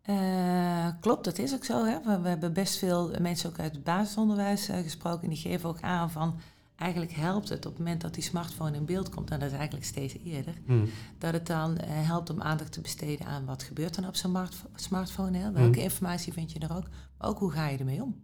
uh, 0.07 0.89
klopt, 1.01 1.25
dat 1.25 1.39
is 1.39 1.55
ook 1.55 1.65
zo. 1.65 1.85
Hè? 1.85 2.01
We, 2.01 2.21
we, 2.21 2.29
hebben 2.29 2.53
best 2.53 2.79
veel 2.79 3.11
mensen 3.21 3.51
ook 3.51 3.59
uit 3.59 3.73
het 3.73 3.85
basisonderwijs 3.85 4.69
uh, 4.69 4.77
gesproken. 4.77 5.23
En 5.23 5.29
die 5.29 5.39
geven 5.39 5.69
ook 5.69 5.81
aan 5.81 6.11
van 6.11 6.39
eigenlijk 6.83 7.13
helpt 7.13 7.49
het 7.49 7.67
op 7.67 7.73
het 7.73 7.79
moment 7.79 8.01
dat 8.01 8.15
die 8.15 8.23
smartphone 8.23 8.77
in 8.77 8.85
beeld 8.85 9.09
komt, 9.09 9.31
en 9.31 9.41
dat 9.41 9.51
is 9.51 9.57
eigenlijk 9.57 9.87
steeds 9.87 10.17
eerder, 10.25 10.55
hmm. 10.67 10.89
dat 11.19 11.33
het 11.33 11.47
dan 11.47 11.71
uh, 11.73 11.79
helpt 11.87 12.31
om 12.31 12.43
aandacht 12.43 12.73
te 12.73 12.81
besteden 12.81 13.27
aan 13.27 13.45
wat 13.45 13.63
gebeurt 13.63 13.97
er 13.97 14.07
op 14.07 14.17
zo'n 14.17 14.47
smartphone. 14.75 15.39
Hè? 15.39 15.53
Welke 15.53 15.73
hmm. 15.73 15.83
informatie 15.83 16.33
vind 16.33 16.53
je 16.53 16.59
er 16.59 16.77
ook, 16.77 16.89
maar 17.19 17.29
ook 17.29 17.39
hoe 17.39 17.51
ga 17.51 17.69
je 17.69 17.79
ermee 17.79 18.03
om? 18.03 18.23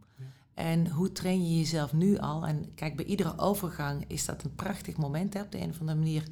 En 0.55 0.89
hoe 0.89 1.13
train 1.13 1.49
je 1.49 1.59
jezelf 1.59 1.93
nu 1.93 2.19
al? 2.19 2.47
En 2.47 2.75
kijk, 2.75 2.97
bij 2.97 3.05
iedere 3.05 3.39
overgang 3.39 4.05
is 4.07 4.25
dat 4.25 4.43
een 4.43 4.55
prachtig 4.55 4.97
moment. 4.97 5.35
Hè? 5.35 5.41
Op 5.41 5.53
de 5.53 5.61
een 5.61 5.71
of 5.71 5.81
andere 5.81 5.99
manier 5.99 6.23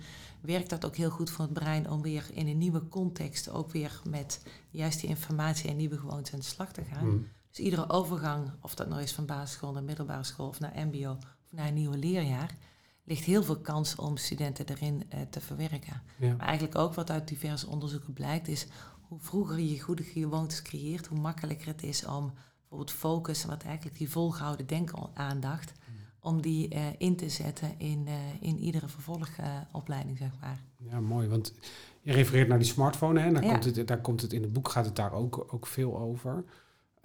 werkt 0.40 0.70
dat 0.70 0.86
ook 0.86 0.96
heel 0.96 1.10
goed 1.10 1.30
voor 1.30 1.44
het 1.44 1.54
brein 1.54 1.90
om 1.90 2.02
weer 2.02 2.24
in 2.32 2.48
een 2.48 2.58
nieuwe 2.58 2.88
context 2.88 3.50
ook 3.50 3.70
weer 3.70 4.00
met 4.08 4.42
juist 4.70 5.00
die 5.00 5.08
informatie 5.08 5.70
en 5.70 5.76
nieuwe 5.76 5.98
gewoontes 5.98 6.32
aan 6.32 6.38
de 6.38 6.44
slag 6.44 6.72
te 6.72 6.84
gaan. 6.84 7.08
Hmm. 7.08 7.28
Dus 7.50 7.58
iedere 7.58 7.90
overgang, 7.90 8.50
of 8.60 8.74
dat 8.74 8.88
nou 8.88 9.02
is 9.02 9.12
van 9.12 9.26
basisschool 9.26 9.72
naar 9.72 9.82
middelbare 9.82 10.24
school 10.24 10.48
of 10.48 10.60
naar 10.60 10.86
MBO 10.86 11.18
naar 11.56 11.68
een 11.68 11.74
nieuwe 11.74 11.98
leerjaar, 11.98 12.56
ligt 13.04 13.24
heel 13.24 13.42
veel 13.42 13.60
kans 13.60 13.94
om 13.94 14.16
studenten 14.16 14.66
erin 14.66 15.02
uh, 15.14 15.20
te 15.30 15.40
verwerken. 15.40 16.02
Ja. 16.18 16.34
Maar 16.36 16.46
eigenlijk 16.46 16.78
ook 16.78 16.94
wat 16.94 17.10
uit 17.10 17.28
diverse 17.28 17.66
onderzoeken 17.66 18.12
blijkt, 18.12 18.48
is 18.48 18.66
hoe 19.00 19.18
vroeger 19.20 19.58
je 19.58 19.80
goede 19.80 20.02
gewoontes 20.02 20.62
creëert, 20.62 21.06
hoe 21.06 21.18
makkelijker 21.18 21.66
het 21.66 21.82
is 21.82 22.06
om 22.06 22.32
bijvoorbeeld 22.58 22.90
focus, 22.90 23.44
wat 23.44 23.62
eigenlijk 23.62 23.98
die 23.98 24.10
volgehouden 24.10 24.66
denkaandacht, 24.66 25.72
om 26.20 26.42
die 26.42 26.74
uh, 26.74 26.82
in 26.98 27.16
te 27.16 27.28
zetten 27.28 27.78
in, 27.78 28.06
uh, 28.06 28.14
in 28.40 28.58
iedere 28.58 28.88
vervolgopleiding, 28.88 30.18
zeg 30.18 30.30
maar. 30.40 30.62
Ja, 30.76 31.00
mooi, 31.00 31.28
want 31.28 31.54
je 32.00 32.12
refereert 32.12 32.48
naar 32.48 32.58
die 32.58 32.66
smartphone, 32.66 33.20
hè? 33.20 33.32
Daar, 33.32 33.42
komt 33.42 33.64
het, 33.64 33.88
daar 33.88 34.00
komt 34.00 34.20
het 34.20 34.32
in 34.32 34.42
het 34.42 34.52
boek, 34.52 34.68
gaat 34.68 34.84
het 34.84 34.96
daar 34.96 35.12
ook, 35.12 35.46
ook 35.54 35.66
veel 35.66 35.98
over. 35.98 36.44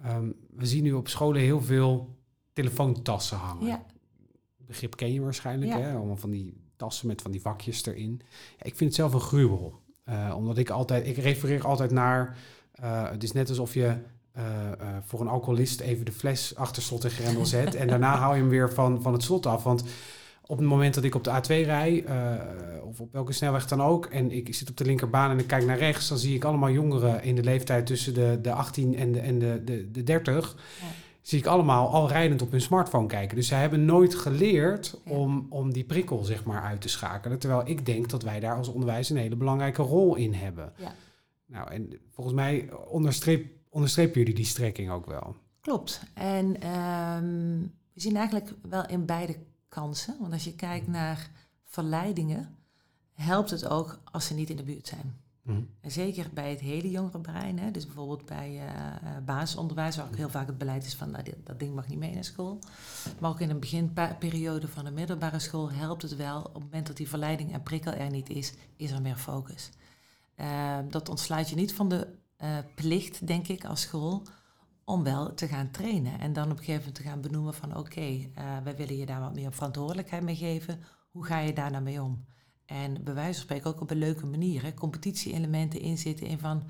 Um, 0.06 0.34
we 0.50 0.66
zien 0.66 0.82
nu 0.82 0.92
op 0.92 1.08
scholen 1.08 1.40
heel 1.40 1.62
veel 1.62 2.18
telefoontassen 2.52 3.38
hangen. 3.38 3.66
Ja. 3.66 3.84
Begrip 4.66 4.96
ken 4.96 5.12
je 5.12 5.20
waarschijnlijk, 5.20 5.72
hè? 5.72 5.94
Allemaal 5.94 6.16
van 6.16 6.30
die 6.30 6.62
tassen 6.76 7.06
met 7.06 7.22
van 7.22 7.30
die 7.30 7.40
vakjes 7.40 7.86
erin. 7.86 8.20
Ja, 8.58 8.64
ik 8.64 8.76
vind 8.76 8.80
het 8.80 8.94
zelf 8.94 9.12
een 9.12 9.20
gruwel. 9.20 9.80
Uh, 10.08 10.34
omdat 10.36 10.58
ik 10.58 10.70
altijd, 10.70 11.06
ik 11.06 11.16
refereer 11.16 11.66
altijd 11.66 11.90
naar, 11.90 12.36
uh, 12.82 13.10
het 13.10 13.22
is 13.22 13.32
net 13.32 13.48
alsof 13.48 13.74
je 13.74 13.94
uh, 14.36 14.42
voor 15.04 15.20
een 15.20 15.28
alcoholist 15.28 15.80
even 15.80 16.04
de 16.04 16.12
fles 16.12 16.56
achter 16.56 16.82
slot 16.82 17.04
en 17.04 17.10
grendel 17.10 17.46
zet. 17.46 17.74
en 17.74 17.88
daarna 17.88 18.16
hou 18.22 18.34
je 18.34 18.40
hem 18.40 18.48
weer 18.48 18.72
van, 18.72 19.02
van 19.02 19.12
het 19.12 19.22
slot 19.22 19.46
af. 19.46 19.62
Want 19.62 19.84
op 20.46 20.58
het 20.58 20.66
moment 20.66 20.94
dat 20.94 21.04
ik 21.04 21.14
op 21.14 21.24
de 21.24 21.30
A2 21.30 21.46
rij, 21.46 22.04
of 22.84 23.00
op 23.00 23.12
welke 23.12 23.32
snelweg 23.32 23.66
dan 23.66 23.82
ook, 23.82 24.06
en 24.06 24.30
ik 24.30 24.54
zit 24.54 24.70
op 24.70 24.76
de 24.76 24.84
linkerbaan 24.84 25.30
en 25.30 25.38
ik 25.38 25.46
kijk 25.46 25.64
naar 25.64 25.78
rechts, 25.78 26.08
dan 26.08 26.18
zie 26.18 26.34
ik 26.34 26.44
allemaal 26.44 26.70
jongeren 26.70 27.22
in 27.22 27.34
de 27.34 27.42
leeftijd 27.42 27.86
tussen 27.86 28.14
de, 28.14 28.38
de 28.42 28.52
18 28.52 28.96
en 28.96 29.12
de, 29.12 29.20
en 29.20 29.38
de, 29.38 29.62
de, 29.64 29.90
de 29.90 30.02
30. 30.02 30.56
Ja 30.80 30.86
zie 31.22 31.38
ik 31.38 31.46
allemaal 31.46 31.88
al 31.88 32.08
rijdend 32.08 32.42
op 32.42 32.50
hun 32.50 32.60
smartphone 32.60 33.06
kijken. 33.06 33.36
Dus 33.36 33.46
zij 33.46 33.60
hebben 33.60 33.84
nooit 33.84 34.14
geleerd 34.14 35.00
om, 35.04 35.46
om 35.48 35.72
die 35.72 35.84
prikkel 35.84 36.24
zeg 36.24 36.44
maar 36.44 36.62
uit 36.62 36.80
te 36.80 36.88
schakelen. 36.88 37.38
Terwijl 37.38 37.62
ik 37.64 37.86
denk 37.86 38.10
dat 38.10 38.22
wij 38.22 38.40
daar 38.40 38.56
als 38.56 38.68
onderwijs 38.68 39.10
een 39.10 39.16
hele 39.16 39.36
belangrijke 39.36 39.82
rol 39.82 40.14
in 40.14 40.34
hebben. 40.34 40.72
Ja. 40.76 40.94
Nou, 41.46 41.70
en 41.70 42.00
volgens 42.10 42.36
mij 42.36 42.70
onderstreep, 42.86 43.46
onderstrepen 43.68 44.18
jullie 44.18 44.34
die 44.34 44.44
strekking 44.44 44.90
ook 44.90 45.06
wel. 45.06 45.36
Klopt. 45.60 46.02
En 46.14 46.60
ehm, 46.60 47.60
we 47.92 48.00
zien 48.00 48.16
eigenlijk 48.16 48.52
wel 48.62 48.86
in 48.86 49.04
beide 49.04 49.36
kansen. 49.68 50.16
Want 50.20 50.32
als 50.32 50.44
je 50.44 50.54
kijkt 50.54 50.86
naar 50.86 51.30
verleidingen, 51.64 52.56
helpt 53.12 53.50
het 53.50 53.68
ook 53.68 53.98
als 54.10 54.26
ze 54.26 54.34
niet 54.34 54.50
in 54.50 54.56
de 54.56 54.62
buurt 54.62 54.86
zijn. 54.86 55.21
Mhm. 55.42 55.62
En 55.80 55.90
zeker 55.90 56.30
bij 56.34 56.50
het 56.50 56.60
hele 56.60 56.90
jongere 56.90 57.20
brein, 57.20 57.58
hè, 57.58 57.70
dus 57.70 57.86
bijvoorbeeld 57.86 58.26
bij 58.26 58.54
uh, 58.54 59.24
basisonderwijs, 59.24 59.96
waar 59.96 60.06
ook 60.06 60.16
heel 60.16 60.28
vaak 60.28 60.46
het 60.46 60.58
beleid 60.58 60.84
is 60.84 60.94
van 60.94 61.10
nou, 61.10 61.24
dat 61.44 61.58
ding 61.58 61.74
mag 61.74 61.88
niet 61.88 61.98
mee 61.98 62.14
naar 62.14 62.24
school. 62.24 62.58
Maar 63.18 63.30
ook 63.30 63.40
in 63.40 63.50
een 63.50 63.60
beginperiode 63.60 64.68
van 64.68 64.84
de 64.84 64.90
middelbare 64.90 65.38
school 65.38 65.72
helpt 65.72 66.02
het 66.02 66.16
wel. 66.16 66.42
Op 66.42 66.54
het 66.54 66.62
moment 66.62 66.86
dat 66.86 66.96
die 66.96 67.08
verleiding 67.08 67.52
en 67.52 67.62
prikkel 67.62 67.92
er 67.92 68.10
niet 68.10 68.28
is, 68.28 68.54
is 68.76 68.90
er 68.90 69.02
meer 69.02 69.16
focus. 69.16 69.70
Uh, 70.36 70.78
dat 70.88 71.08
ontsluit 71.08 71.48
je 71.48 71.56
niet 71.56 71.74
van 71.74 71.88
de 71.88 72.08
uh, 72.42 72.58
plicht, 72.74 73.26
denk 73.26 73.48
ik, 73.48 73.64
als 73.64 73.80
school, 73.80 74.22
om 74.84 75.02
wel 75.02 75.34
te 75.34 75.48
gaan 75.48 75.70
trainen. 75.70 76.20
En 76.20 76.32
dan 76.32 76.44
op 76.44 76.50
een 76.50 76.56
gegeven 76.56 76.78
moment 76.78 76.94
te 76.94 77.02
gaan 77.02 77.20
benoemen 77.20 77.54
van 77.54 77.76
oké, 77.76 78.30
wij 78.64 78.76
willen 78.76 78.96
je 78.96 79.06
daar 79.06 79.20
wat 79.20 79.34
meer 79.34 79.52
verantwoordelijkheid 79.52 80.22
mee 80.22 80.36
geven. 80.36 80.80
Hoe 81.10 81.24
ga 81.24 81.38
je 81.38 81.52
daar 81.52 81.70
nou 81.70 81.82
mee 81.82 82.02
om? 82.02 82.24
En 82.72 83.04
bij 83.04 83.14
wijze 83.14 83.32
van 83.32 83.42
spreken 83.42 83.70
ook 83.70 83.80
op 83.80 83.90
een 83.90 83.98
leuke 83.98 84.26
manier. 84.26 84.74
Competitie-elementen 84.74 85.80
inzitten 85.80 86.26
in 86.26 86.38
van 86.38 86.62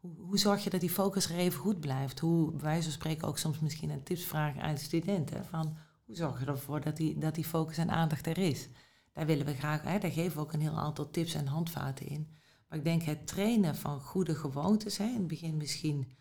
hoe, 0.00 0.38
zorg 0.38 0.64
je 0.64 0.70
dat 0.70 0.80
die 0.80 0.90
focus 0.90 1.30
er 1.30 1.36
even 1.36 1.60
goed 1.60 1.80
blijft? 1.80 2.18
Hoe 2.18 2.50
bij 2.50 2.60
wijze 2.60 2.82
van 2.82 2.92
spreken 2.92 3.28
ook 3.28 3.38
soms 3.38 3.58
misschien 3.58 3.90
een 3.90 4.02
tips 4.02 4.24
vragen 4.24 4.62
aan 4.62 4.74
de 4.74 4.80
studenten. 4.80 5.44
Van 5.44 5.76
hoe 6.04 6.14
zorg 6.16 6.40
je 6.40 6.46
ervoor 6.46 6.80
dat 6.80 6.96
die, 6.96 7.18
dat 7.18 7.34
die 7.34 7.44
focus 7.44 7.78
en 7.78 7.90
aandacht 7.90 8.26
er 8.26 8.38
is? 8.38 8.68
Daar 9.12 9.26
willen 9.26 9.46
we 9.46 9.54
graag, 9.54 9.82
hè, 9.82 9.98
daar 9.98 10.10
geven 10.10 10.36
we 10.36 10.40
ook 10.40 10.52
een 10.52 10.60
heel 10.60 10.78
aantal 10.78 11.10
tips 11.10 11.34
en 11.34 11.46
handvaten 11.46 12.06
in. 12.06 12.28
Maar 12.68 12.78
ik 12.78 12.84
denk 12.84 13.02
het 13.02 13.26
trainen 13.26 13.76
van 13.76 14.00
goede 14.00 14.34
gewoontes, 14.34 14.98
hè, 14.98 15.04
in 15.04 15.14
het 15.14 15.26
begin 15.26 15.56
misschien 15.56 16.12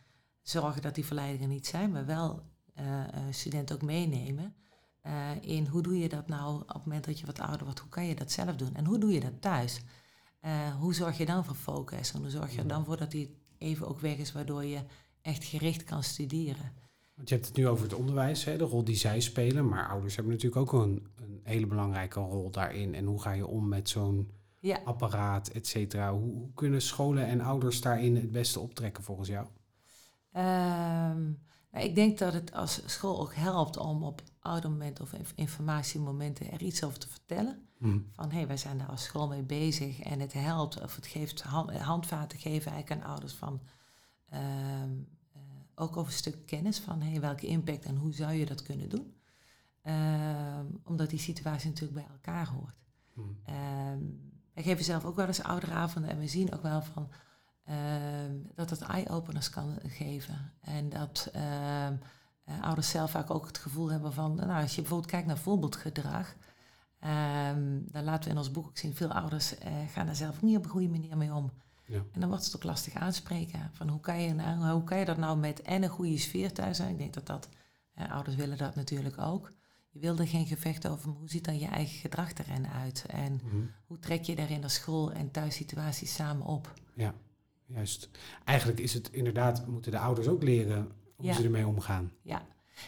zorgen 0.41 0.81
dat 0.81 0.95
die 0.95 1.05
verleidingen 1.05 1.49
niet 1.49 1.67
zijn, 1.67 1.91
maar 1.91 2.05
wel 2.05 2.43
uh, 2.79 3.03
studenten 3.29 3.75
ook 3.75 3.81
meenemen. 3.81 4.55
Uh, 5.09 5.31
in 5.41 5.65
hoe 5.65 5.81
doe 5.81 5.99
je 5.99 6.09
dat 6.09 6.27
nou 6.27 6.55
op 6.55 6.67
het 6.67 6.85
moment 6.85 7.05
dat 7.05 7.19
je 7.19 7.25
wat 7.25 7.39
ouder 7.39 7.63
wordt, 7.63 7.79
hoe 7.79 7.89
kan 7.89 8.05
je 8.05 8.15
dat 8.15 8.31
zelf 8.31 8.55
doen 8.55 8.75
en 8.75 8.85
hoe 8.85 8.97
doe 8.97 9.11
je 9.11 9.19
dat 9.19 9.41
thuis? 9.41 9.81
Uh, 10.45 10.75
hoe 10.75 10.93
zorg 10.93 11.17
je 11.17 11.25
dan 11.25 11.45
voor 11.45 11.55
focus 11.55 12.13
en 12.13 12.19
hoe 12.19 12.29
zorg 12.29 12.51
je 12.51 12.57
er 12.57 12.67
dan 12.67 12.85
voor 12.85 12.97
dat 12.97 13.11
die 13.11 13.35
even 13.57 13.87
ook 13.87 13.99
weg 13.99 14.17
is, 14.17 14.31
waardoor 14.31 14.65
je 14.65 14.79
echt 15.21 15.43
gericht 15.43 15.83
kan 15.83 16.03
studeren? 16.03 16.71
Want 17.15 17.29
je 17.29 17.35
hebt 17.35 17.47
het 17.47 17.57
nu 17.57 17.67
over 17.67 17.83
het 17.83 17.93
onderwijs, 17.93 18.43
hè, 18.43 18.57
de 18.57 18.63
rol 18.63 18.83
die 18.83 18.95
zij 18.95 19.19
spelen, 19.19 19.67
maar 19.67 19.89
ouders 19.89 20.15
hebben 20.15 20.33
natuurlijk 20.33 20.61
ook 20.61 20.81
een, 20.81 21.07
een 21.15 21.39
hele 21.43 21.65
belangrijke 21.65 22.19
rol 22.19 22.49
daarin. 22.49 22.95
En 22.95 23.05
hoe 23.05 23.21
ga 23.21 23.31
je 23.31 23.47
om 23.47 23.67
met 23.67 23.89
zo'n 23.89 24.31
ja. 24.59 24.79
apparaat, 24.83 25.47
et 25.47 25.67
cetera? 25.67 26.13
Hoe, 26.13 26.33
hoe, 26.33 26.53
kunnen 26.53 26.81
scholen 26.81 27.25
en 27.25 27.41
ouders 27.41 27.81
daarin 27.81 28.15
het 28.15 28.31
beste 28.31 28.59
optrekken 28.59 29.03
volgens 29.03 29.27
jou? 29.27 29.47
Um, 30.33 31.39
nou, 31.71 31.85
ik 31.85 31.95
denk 31.95 32.17
dat 32.17 32.33
het 32.33 32.53
als 32.53 32.81
school 32.85 33.19
ook 33.19 33.35
helpt 33.35 33.77
om 33.77 34.03
op 34.03 34.21
oude 34.39 34.69
momenten 34.69 35.03
of 35.03 35.33
informatiemomenten 35.35 36.51
er 36.51 36.61
iets 36.61 36.83
over 36.83 36.99
te 36.99 37.07
vertellen. 37.07 37.67
Hmm. 37.77 38.09
Van 38.11 38.29
hé, 38.29 38.37
hey, 38.37 38.47
wij 38.47 38.57
zijn 38.57 38.77
daar 38.77 38.87
als 38.87 39.03
school 39.03 39.27
mee 39.27 39.43
bezig 39.43 39.99
en 39.99 40.19
het 40.19 40.33
helpt 40.33 40.81
of 40.81 40.95
het 40.95 41.07
geeft 41.07 41.41
handvaten 41.41 42.39
geven 42.39 42.71
eigenlijk 42.71 43.01
aan 43.01 43.11
ouders 43.11 43.33
van 43.33 43.61
ehm, 44.29 44.91
eh, 45.33 45.41
ook 45.75 45.97
over 45.97 46.11
een 46.11 46.17
stuk 46.17 46.45
kennis 46.45 46.79
van 46.79 47.01
hey, 47.01 47.21
welke 47.21 47.47
impact 47.47 47.85
en 47.85 47.95
hoe 47.95 48.13
zou 48.13 48.33
je 48.33 48.45
dat 48.45 48.63
kunnen 48.63 48.89
doen. 48.89 49.13
Ehm, 49.81 50.65
omdat 50.83 51.09
die 51.09 51.19
situatie 51.19 51.69
natuurlijk 51.69 52.05
bij 52.05 52.09
elkaar 52.11 52.47
hoort. 52.47 52.75
Hmm. 53.13 53.37
Um, 53.93 54.31
wij 54.53 54.63
geven 54.63 54.85
zelf 54.85 55.05
ook 55.05 55.15
wel 55.15 55.27
eens 55.27 55.43
ouderavonden 55.43 56.11
en 56.11 56.19
we 56.19 56.27
zien 56.27 56.53
ook 56.53 56.61
wel 56.61 56.81
van 56.81 57.09
Ehm, 57.09 57.28
dat 58.55 58.69
het 58.69 58.81
eye-openers 58.81 59.49
kan 59.49 59.77
geven. 59.83 60.53
En 60.61 60.89
dat 60.89 61.29
ehm, 61.33 61.93
eh, 62.49 62.61
ouders 62.61 62.89
zelf 62.89 63.11
vaak 63.11 63.29
ook 63.29 63.47
het 63.47 63.57
gevoel 63.57 63.91
hebben 63.91 64.13
van, 64.13 64.35
nou, 64.35 64.61
als 64.61 64.75
je 64.75 64.81
bijvoorbeeld 64.81 65.11
kijkt 65.11 65.27
naar 65.27 65.37
voorbeeldgedrag, 65.37 66.35
um, 67.03 67.85
dan 67.91 68.03
laten 68.03 68.23
we 68.23 68.29
in 68.29 68.37
ons 68.37 68.51
boek 68.51 68.67
ook 68.67 68.77
zien, 68.77 68.95
veel 68.95 69.11
ouders 69.11 69.53
uh, 69.53 69.67
gaan 69.91 70.05
daar 70.05 70.15
zelf 70.15 70.41
niet 70.41 70.57
op 70.57 70.63
een 70.63 70.69
goede 70.69 70.89
manier 70.89 71.17
mee 71.17 71.33
om. 71.33 71.51
Ja. 71.85 72.03
En 72.11 72.19
dan 72.19 72.29
wordt 72.29 72.45
het 72.45 72.55
ook 72.55 72.63
lastig 72.63 72.93
aanspreken. 72.93 73.69
Van 73.73 73.89
hoe 73.89 73.99
kan 73.99 74.21
je, 74.21 74.33
nou, 74.33 74.71
hoe 74.71 74.83
kan 74.83 74.97
je 74.97 75.05
dat 75.05 75.17
nou 75.17 75.37
met 75.37 75.61
en 75.61 75.83
een 75.83 75.89
goede 75.89 76.17
sfeer 76.17 76.53
thuis 76.53 76.77
zijn? 76.77 76.91
Ik 76.91 76.97
denk 76.97 77.13
dat 77.13 77.25
dat, 77.25 77.49
ouders 78.09 78.35
willen 78.35 78.57
dat 78.57 78.75
natuurlijk 78.75 79.17
ook. 79.17 79.51
Je 79.89 79.99
wil 79.99 80.17
er 80.17 80.27
geen 80.27 80.47
gevecht 80.47 80.87
over, 80.87 81.09
maar 81.09 81.17
hoe 81.17 81.29
ziet 81.29 81.45
dan 81.45 81.59
je 81.59 81.67
eigen 81.67 81.99
gedrag 81.99 82.33
erin 82.33 82.67
uit? 82.67 83.05
En 83.07 83.41
mhm. 83.43 83.57
hoe 83.85 83.99
trek 83.99 84.23
je 84.23 84.35
daar 84.35 84.51
in 84.51 84.61
de 84.61 84.69
school 84.69 85.11
en 85.11 85.31
thuissituaties 85.31 86.13
samen 86.13 86.45
op? 86.45 86.73
Ja. 86.95 87.13
Juist. 87.73 88.09
Eigenlijk 88.43 88.79
is 88.79 88.93
het 88.93 89.11
inderdaad, 89.11 89.67
moeten 89.67 89.91
de 89.91 89.99
ouders 89.99 90.27
ook 90.27 90.43
leren 90.43 90.91
hoe 91.15 91.33
ze 91.33 91.43
ermee 91.43 91.67
omgaan. 91.67 92.11
Ja. 92.21 92.41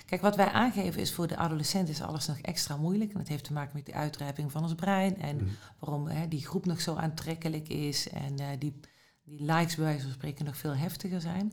Kijk, 0.05 0.21
wat 0.21 0.35
wij 0.35 0.51
aangeven 0.51 1.01
is 1.01 1.13
voor 1.13 1.27
de 1.27 1.37
adolescent 1.37 1.89
is 1.89 2.01
alles 2.01 2.27
nog 2.27 2.37
extra 2.37 2.77
moeilijk. 2.77 3.11
En 3.11 3.17
dat 3.17 3.27
heeft 3.27 3.43
te 3.43 3.53
maken 3.53 3.71
met 3.73 3.85
de 3.85 3.93
uitrijping 3.93 4.51
van 4.51 4.63
ons 4.63 4.75
brein. 4.75 5.17
En 5.17 5.35
mhm. 5.35 5.45
waarom 5.79 6.07
hè, 6.07 6.27
die 6.27 6.45
groep 6.45 6.65
nog 6.65 6.81
zo 6.81 6.95
aantrekkelijk 6.95 7.67
is. 7.67 8.09
En 8.09 8.41
uh, 8.41 8.47
die, 8.59 8.79
die 9.23 9.43
likes 9.43 9.75
bij 9.75 9.85
wijze 9.85 10.03
van 10.03 10.11
spreken 10.11 10.45
nog 10.45 10.57
veel 10.57 10.75
heftiger 10.75 11.21
zijn. 11.21 11.51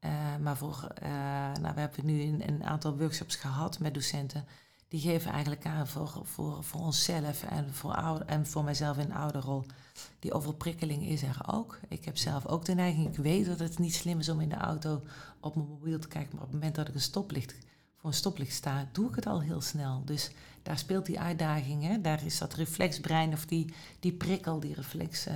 Uh, 0.00 0.36
maar 0.40 0.56
voor, 0.56 0.88
uh, 1.02 1.08
nou, 1.60 1.74
we 1.74 1.80
hebben 1.80 2.06
nu 2.06 2.22
een, 2.22 2.48
een, 2.48 2.64
aantal 2.64 2.98
workshops 2.98 3.36
gehad 3.36 3.78
met 3.78 3.94
docenten. 3.94 4.44
Die 4.96 5.04
geven 5.04 5.30
eigenlijk 5.30 5.66
aan 5.66 5.86
voor, 5.86 6.20
voor, 6.22 6.64
voor 6.64 6.80
onszelf 6.80 7.42
en 7.42 7.74
voor, 7.74 7.94
ouder, 7.94 8.26
en 8.26 8.46
voor 8.46 8.64
mijzelf 8.64 8.96
in 8.98 9.04
een 9.04 9.16
ouderrol 9.16 9.64
die 10.18 10.32
overprikkeling 10.32 11.06
is 11.06 11.22
er 11.22 11.40
ook. 11.46 11.78
Ik 11.88 12.04
heb 12.04 12.16
zelf 12.16 12.46
ook 12.46 12.64
de 12.64 12.74
neiging, 12.74 13.08
ik 13.08 13.16
weet 13.16 13.46
dat 13.46 13.58
het 13.58 13.78
niet 13.78 13.94
slim 13.94 14.18
is 14.18 14.28
om 14.28 14.40
in 14.40 14.48
de 14.48 14.54
auto 14.54 15.02
op 15.40 15.56
mijn 15.56 15.68
mobiel 15.68 15.98
te 15.98 16.08
kijken, 16.08 16.30
maar 16.32 16.42
op 16.42 16.50
het 16.50 16.58
moment 16.58 16.74
dat 16.74 16.88
ik 16.88 16.94
een 16.94 17.00
stoplicht, 17.00 17.56
voor 17.96 18.10
een 18.10 18.16
stoplicht 18.16 18.52
sta, 18.52 18.88
doe 18.92 19.08
ik 19.08 19.14
het 19.14 19.26
al 19.26 19.40
heel 19.40 19.60
snel. 19.60 20.02
Dus 20.04 20.30
daar 20.62 20.78
speelt 20.78 21.06
die 21.06 21.20
uitdaging, 21.20 21.82
hè? 21.82 22.00
daar 22.00 22.24
is 22.24 22.38
dat 22.38 22.54
reflexbrein 22.54 23.32
of 23.32 23.46
die, 23.46 23.74
die 24.00 24.12
prikkel, 24.12 24.60
die 24.60 24.74
reflex 24.74 25.26
uh, 25.28 25.34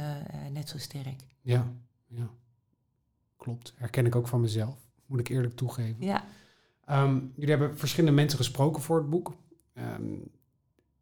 net 0.52 0.68
zo 0.68 0.78
sterk. 0.78 1.22
Ja, 1.40 1.72
ja, 2.06 2.30
klopt. 3.36 3.72
Herken 3.76 4.06
ik 4.06 4.16
ook 4.16 4.28
van 4.28 4.40
mezelf, 4.40 4.76
moet 5.06 5.20
ik 5.20 5.28
eerlijk 5.28 5.56
toegeven. 5.56 6.04
Ja. 6.04 6.24
Um, 6.90 7.32
jullie 7.34 7.50
hebben 7.50 7.78
verschillende 7.78 8.16
mensen 8.16 8.38
gesproken 8.38 8.82
voor 8.82 8.96
het 8.96 9.10
boek. 9.10 9.32
Um, 9.80 10.30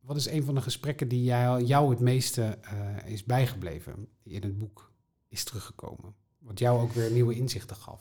wat 0.00 0.16
is 0.16 0.28
een 0.28 0.44
van 0.44 0.54
de 0.54 0.60
gesprekken 0.60 1.08
die 1.08 1.22
jou, 1.22 1.64
jou 1.64 1.90
het 1.90 2.00
meeste 2.00 2.58
uh, 2.72 3.10
is 3.12 3.24
bijgebleven, 3.24 4.08
die 4.22 4.34
in 4.34 4.42
het 4.42 4.58
boek 4.58 4.92
is 5.28 5.44
teruggekomen? 5.44 6.14
Wat 6.38 6.58
jou 6.58 6.80
ook 6.80 6.92
weer 6.92 7.10
nieuwe 7.10 7.34
inzichten 7.34 7.76
gaf? 7.76 8.00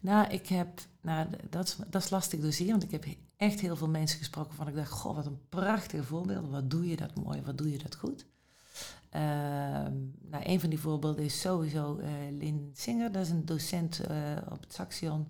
Nou, 0.00 0.28
ik 0.28 0.46
heb, 0.46 0.80
nou, 1.00 1.28
dat, 1.50 1.78
is 1.92 2.10
lastig 2.10 2.40
doseren, 2.40 2.70
want 2.70 2.82
ik 2.82 2.90
heb 2.90 3.04
echt 3.36 3.60
heel 3.60 3.76
veel 3.76 3.88
mensen 3.88 4.18
gesproken 4.18 4.54
van 4.54 4.68
ik 4.68 4.74
dacht, 4.74 4.90
goh, 4.90 5.14
wat 5.14 5.26
een 5.26 5.48
prachtige 5.48 6.04
voorbeeld. 6.04 6.50
Wat 6.50 6.70
doe 6.70 6.88
je 6.88 6.96
dat 6.96 7.14
mooi, 7.14 7.42
wat 7.42 7.58
doe 7.58 7.70
je 7.70 7.78
dat 7.78 7.94
goed. 7.94 8.26
Uh, 9.14 9.20
nou, 10.20 10.42
een 10.44 10.60
van 10.60 10.70
die 10.70 10.78
voorbeelden 10.78 11.24
is 11.24 11.40
sowieso 11.40 11.98
uh, 11.98 12.06
Lynn 12.38 12.70
Singer, 12.74 13.12
dat 13.12 13.22
is 13.22 13.30
een 13.30 13.44
docent 13.44 14.00
uh, 14.10 14.36
op 14.50 14.60
het 14.60 14.72
Saxion. 14.72 15.26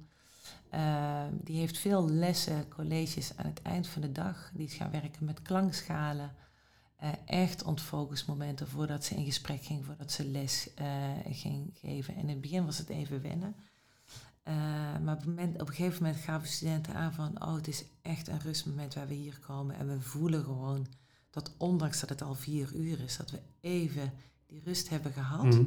Ehm, 0.70 1.32
die 1.32 1.58
heeft 1.58 1.78
veel 1.78 2.10
lessen, 2.10 2.68
colleges 2.68 3.36
aan 3.36 3.46
het 3.46 3.62
eind 3.62 3.86
van 3.86 4.02
de 4.02 4.12
dag. 4.12 4.50
Die 4.54 4.66
is 4.66 4.74
gaan 4.74 4.90
werken 4.90 5.24
met 5.24 5.42
klankschalen. 5.42 6.34
Uh, 7.02 7.08
echt 7.24 7.62
ontfocusmomenten 7.62 8.68
voordat 8.68 9.04
ze 9.04 9.14
in 9.14 9.24
gesprek 9.24 9.62
ging, 9.62 9.84
voordat 9.84 10.12
ze 10.12 10.24
les 10.24 10.68
uh, 10.80 10.86
ging 11.30 11.70
geven. 11.74 12.14
En 12.14 12.20
in 12.20 12.28
het 12.28 12.40
begin 12.40 12.64
was 12.64 12.78
het 12.78 12.88
even 12.88 13.22
wennen. 13.22 13.54
Uh, 14.44 14.54
maar 15.04 15.16
op, 15.16 15.26
een 15.26 15.66
gegeven 15.66 16.02
moment 16.02 16.22
gaven 16.22 16.48
studenten 16.48 16.94
aan 16.94 17.12
van, 17.12 17.42
oh, 17.42 17.54
het 17.54 17.68
is 17.68 17.84
echt 18.02 18.28
een 18.28 18.40
rustmoment 18.40 18.94
waar 18.94 19.08
we 19.08 19.14
hier 19.14 19.38
komen. 19.38 19.76
En 19.76 19.88
we 19.88 20.00
voelen 20.00 20.44
gewoon 20.44 20.86
dat 21.30 21.52
ondanks 21.56 22.00
dat 22.00 22.08
het 22.08 22.22
al 22.22 22.34
vier 22.34 22.74
uur 22.74 23.00
is, 23.00 23.16
dat 23.16 23.30
we 23.30 23.40
even 23.60 24.12
die 24.46 24.62
rust 24.64 24.88
hebben 24.88 25.12
gehad. 25.12 25.44
Mhm. 25.44 25.64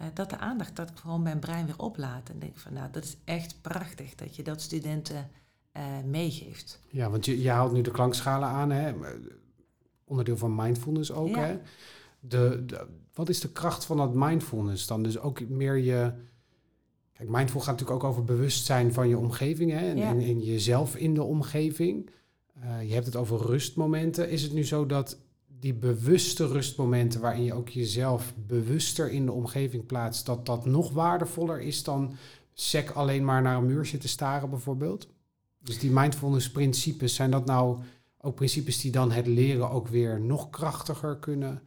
Uh, 0.00 0.06
dat 0.14 0.30
de 0.30 0.38
aandacht, 0.38 0.76
dat 0.76 0.90
ik 0.90 0.96
gewoon 0.96 1.22
mijn 1.22 1.38
brein 1.38 1.66
weer 1.66 1.78
oplaat. 1.78 2.28
En 2.28 2.38
denk 2.38 2.56
van, 2.56 2.72
nou, 2.72 2.90
dat 2.90 3.04
is 3.04 3.16
echt 3.24 3.58
prachtig 3.60 4.14
dat 4.14 4.36
je 4.36 4.42
dat 4.42 4.60
studenten 4.60 5.30
uh, 5.76 5.82
meegeeft. 6.04 6.80
Ja, 6.90 7.10
want 7.10 7.24
je, 7.24 7.42
je 7.42 7.50
haalt 7.50 7.72
nu 7.72 7.80
de 7.80 7.90
klankschalen 7.90 8.48
aan, 8.48 8.70
hè? 8.70 8.92
onderdeel 10.04 10.36
van 10.36 10.54
mindfulness 10.54 11.12
ook. 11.12 11.28
Ja. 11.28 11.38
Hè? 11.38 11.58
De, 12.20 12.64
de, 12.66 12.86
wat 13.14 13.28
is 13.28 13.40
de 13.40 13.52
kracht 13.52 13.84
van 13.84 13.96
dat 13.96 14.14
mindfulness 14.14 14.86
dan? 14.86 15.02
Dus 15.02 15.18
ook 15.18 15.48
meer 15.48 15.76
je 15.76 16.12
Kijk, 17.16 17.28
mindful 17.28 17.60
gaat 17.60 17.70
natuurlijk 17.70 18.04
ook 18.04 18.10
over 18.10 18.24
bewustzijn 18.24 18.92
van 18.92 19.08
je 19.08 19.18
omgeving 19.18 19.70
hè? 19.70 19.90
En, 19.90 19.98
en, 19.98 20.40
jezelf 20.40 20.96
in 20.96 21.14
de 21.14 21.22
omgeving. 21.22 22.10
Uh, 22.64 22.88
je 22.88 22.94
hebt 22.94 23.06
het 23.06 23.16
over 23.16 23.46
rustmomenten. 23.46 24.30
Is 24.30 24.42
het 24.42 24.52
nu 24.52 24.64
zo 24.64 24.86
dat 24.86 25.18
die 25.60 25.74
bewuste 25.74 26.46
rustmomenten, 26.46 27.20
waarin 27.20 27.44
je 27.44 27.54
ook 27.54 27.68
jezelf 27.68 28.34
bewuster 28.46 29.10
in 29.10 29.26
de 29.26 29.32
omgeving 29.32 29.86
plaatst, 29.86 30.26
dat 30.26 30.46
dat 30.46 30.66
nog 30.66 30.92
waardevoller 30.92 31.60
is 31.60 31.82
dan 31.82 32.16
sec 32.52 32.90
alleen 32.90 33.24
maar 33.24 33.42
naar 33.42 33.56
een 33.56 33.66
muur 33.66 33.86
zitten 33.86 34.08
staren, 34.08 34.50
bijvoorbeeld? 34.50 35.08
Dus 35.58 35.78
die 35.78 35.90
mindfulness 35.90 36.50
principes, 36.50 37.14
zijn 37.14 37.30
dat 37.30 37.46
nou 37.46 37.78
ook 38.20 38.34
principes 38.34 38.80
die 38.80 38.90
dan 38.90 39.12
het 39.12 39.26
leren 39.26 39.70
ook 39.70 39.88
weer 39.88 40.20
nog 40.20 40.50
krachtiger 40.50 41.16
kunnen 41.18 41.62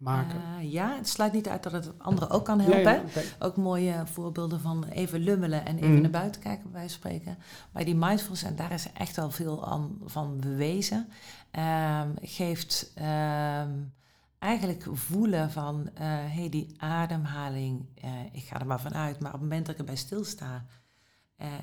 maken? 0.00 0.40
Uh, 0.58 0.72
ja, 0.72 0.96
het 0.96 1.08
sluit 1.08 1.32
niet 1.32 1.48
uit 1.48 1.62
dat 1.62 1.72
het 1.72 1.98
anderen 1.98 2.30
ook 2.30 2.44
kan 2.44 2.60
helpen. 2.60 3.02
Ook 3.38 3.56
mooie 3.56 4.02
voorbeelden 4.06 4.60
van 4.60 4.84
even 4.84 5.20
lummelen 5.20 5.64
en 5.66 5.76
even 5.76 5.92
mhm. 5.92 6.00
naar 6.00 6.10
buiten 6.10 6.40
kijken, 6.40 6.70
bij 6.70 6.88
spreken. 6.88 7.38
Maar 7.72 7.84
die 7.84 7.96
mindfulness, 7.96 8.42
en 8.42 8.56
daar 8.56 8.72
is 8.72 8.92
echt 8.92 9.18
al 9.18 9.30
veel 9.30 9.66
aan, 9.66 9.98
van 10.04 10.40
bewezen, 10.40 11.08
um, 11.52 12.14
geeft 12.22 12.92
um, 12.98 13.92
eigenlijk 14.38 14.86
voelen 14.92 15.50
van, 15.50 15.80
uh, 15.80 15.98
hey, 16.06 16.48
die 16.48 16.74
ademhaling, 16.78 17.86
uh, 18.04 18.10
ik 18.32 18.42
ga 18.42 18.60
er 18.60 18.66
maar 18.66 18.80
vanuit, 18.80 19.20
maar 19.20 19.34
op 19.34 19.40
het 19.40 19.48
moment 19.48 19.66
dat 19.66 19.74
ik 19.74 19.80
erbij 19.80 19.96
stilsta 19.96 20.64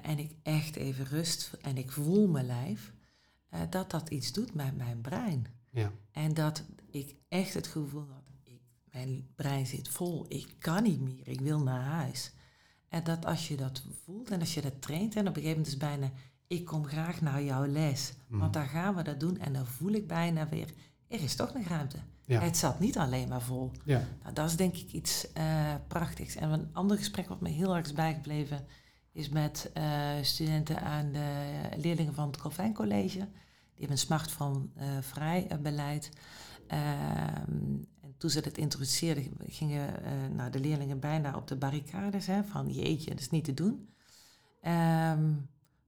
en 0.02 0.19
ik 0.19 0.32
echt 0.43 0.76
even 0.76 1.06
rust 1.06 1.58
en 1.62 1.78
ik 1.78 1.91
voel 1.91 2.28
mijn 2.28 2.45
lijf, 2.45 2.93
dat 3.69 3.91
dat 3.91 4.10
iets 4.10 4.32
doet 4.32 4.54
met 4.54 4.78
mijn 4.78 5.02
brein. 5.02 5.47
Ja. 5.69 5.91
En 6.12 6.34
dat 6.34 6.63
ik 6.91 7.15
echt 7.28 7.54
het 7.54 7.67
gevoel 7.67 8.08
had, 8.13 8.27
mijn 8.98 9.28
brein 9.36 9.66
zit 9.66 9.88
vol, 9.88 10.26
ik 10.28 10.56
kan 10.60 10.84
niet 10.84 11.02
meer, 11.02 11.28
ik 11.28 11.42
wil 11.42 11.60
naar 11.60 11.84
huis. 11.84 12.32
En 12.90 13.04
dat 13.04 13.26
als 13.26 13.48
je 13.48 13.56
dat 13.56 13.84
voelt 14.04 14.32
en 14.32 14.40
als 14.40 14.54
je 14.54 14.62
dat 14.62 14.82
traint, 14.82 15.16
en 15.16 15.28
op 15.28 15.36
een 15.36 15.42
gegeven 15.42 15.58
moment 15.58 15.68
is 15.68 15.78
bijna, 15.78 16.12
ik 16.48 16.66
kom 16.66 16.86
graag 16.86 17.22
naar 17.22 17.44
jouw 17.44 17.66
les, 17.66 18.14
mm. 18.28 18.40
want 18.40 18.54
daar 18.54 18.68
gaan 18.68 18.96
we 18.96 19.02
dat 19.02 19.20
doen. 19.20 19.38
En 19.38 19.54
dan 19.54 19.66
voel 19.66 19.92
ik 19.92 20.08
bijna 20.08 20.50
weer, 20.50 20.74
er 21.08 21.22
is 21.22 21.36
toch 21.36 21.54
nog 21.54 21.68
ruimte. 21.68 21.98
Het 22.26 22.58
zat 22.58 22.80
niet 22.80 22.98
alleen 22.98 23.28
maar 23.28 23.42
vol. 23.42 23.72
Ja. 23.84 24.04
Nou, 24.22 24.34
dat 24.34 24.50
is 24.50 24.56
denk 24.56 24.76
ik 24.76 24.92
iets 24.92 25.28
uh, 25.38 25.76
prachtigs. 25.88 26.36
En 26.36 26.52
een 26.52 26.70
ander 26.74 26.98
gesprek 26.98 27.28
wat 27.28 27.42
me 27.42 27.50
heel 27.50 27.76
erg 27.76 27.86
is 27.86 27.94
bijgebleven, 27.94 28.66
is 29.12 29.30
met 29.30 29.72
uh, 29.78 29.84
studenten 30.22 30.82
aan 30.82 31.12
de 31.12 31.60
leerlingen 31.78 32.14
van 32.14 32.28
het 32.28 32.38
Calvijn 32.38 32.74
College. 32.74 33.18
Die 33.18 33.86
hebben 33.86 33.92
een 33.92 33.98
smartphone 33.98 34.60
uh, 34.78 34.84
vrij 35.02 35.48
beleid. 35.62 36.10
Ehm, 38.18 38.26
toen 38.26 38.30
ze 38.30 38.42
dat 38.42 38.58
introduceerden, 38.58 39.32
gingen 39.48 39.90
uh, 39.90 40.36
nou, 40.36 40.52
de 40.52 40.60
leerlingen 40.60 41.00
bijna 41.00 41.36
op 41.36 41.48
de 41.48 41.56
barricades. 41.56 42.28
Hè, 42.28 42.44
van 42.44 42.72
jeetje, 42.72 43.10
dat 43.10 43.20
is 43.20 43.30
niet 43.30 43.44
te 43.44 43.54
doen. 43.54 43.90
Ehm, 44.62 45.34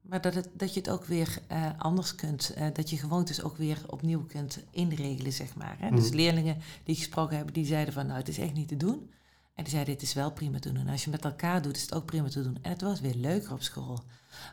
maar 0.01 0.21
dat, 0.21 0.33
het, 0.33 0.49
dat 0.53 0.73
je 0.73 0.79
het 0.79 0.89
ook 0.89 1.05
weer 1.05 1.39
uh, 1.51 1.69
anders 1.77 2.15
kunt, 2.15 2.53
uh, 2.57 2.67
dat 2.73 2.89
je 2.89 2.97
gewoontes 2.97 3.43
ook 3.43 3.57
weer 3.57 3.81
opnieuw 3.87 4.25
kunt 4.25 4.63
inregelen, 4.71 5.33
zeg 5.33 5.55
maar. 5.55 5.75
Hè. 5.79 5.89
Dus 5.89 6.07
mhm. 6.07 6.15
leerlingen 6.15 6.57
die 6.83 6.95
gesproken 6.95 7.35
hebben, 7.35 7.53
die 7.53 7.65
zeiden 7.65 7.93
van 7.93 8.05
nou, 8.05 8.17
het 8.17 8.27
is 8.27 8.37
echt 8.37 8.53
niet 8.53 8.67
te 8.67 8.77
doen. 8.77 9.11
En 9.55 9.63
die 9.63 9.73
zeiden, 9.73 9.93
het 9.93 10.03
is 10.03 10.13
wel 10.13 10.31
prima 10.31 10.59
te 10.59 10.71
doen. 10.71 10.87
En 10.87 10.91
als 10.91 11.03
je 11.03 11.09
met 11.09 11.25
elkaar 11.25 11.61
doet, 11.61 11.75
is 11.75 11.81
het 11.81 11.93
ook 11.93 12.05
prima 12.05 12.27
te 12.27 12.43
doen. 12.43 12.57
En 12.61 12.71
het 12.71 12.81
was 12.81 12.99
weer 12.99 13.15
leuker 13.15 13.53
op 13.53 13.61
school. 13.61 14.03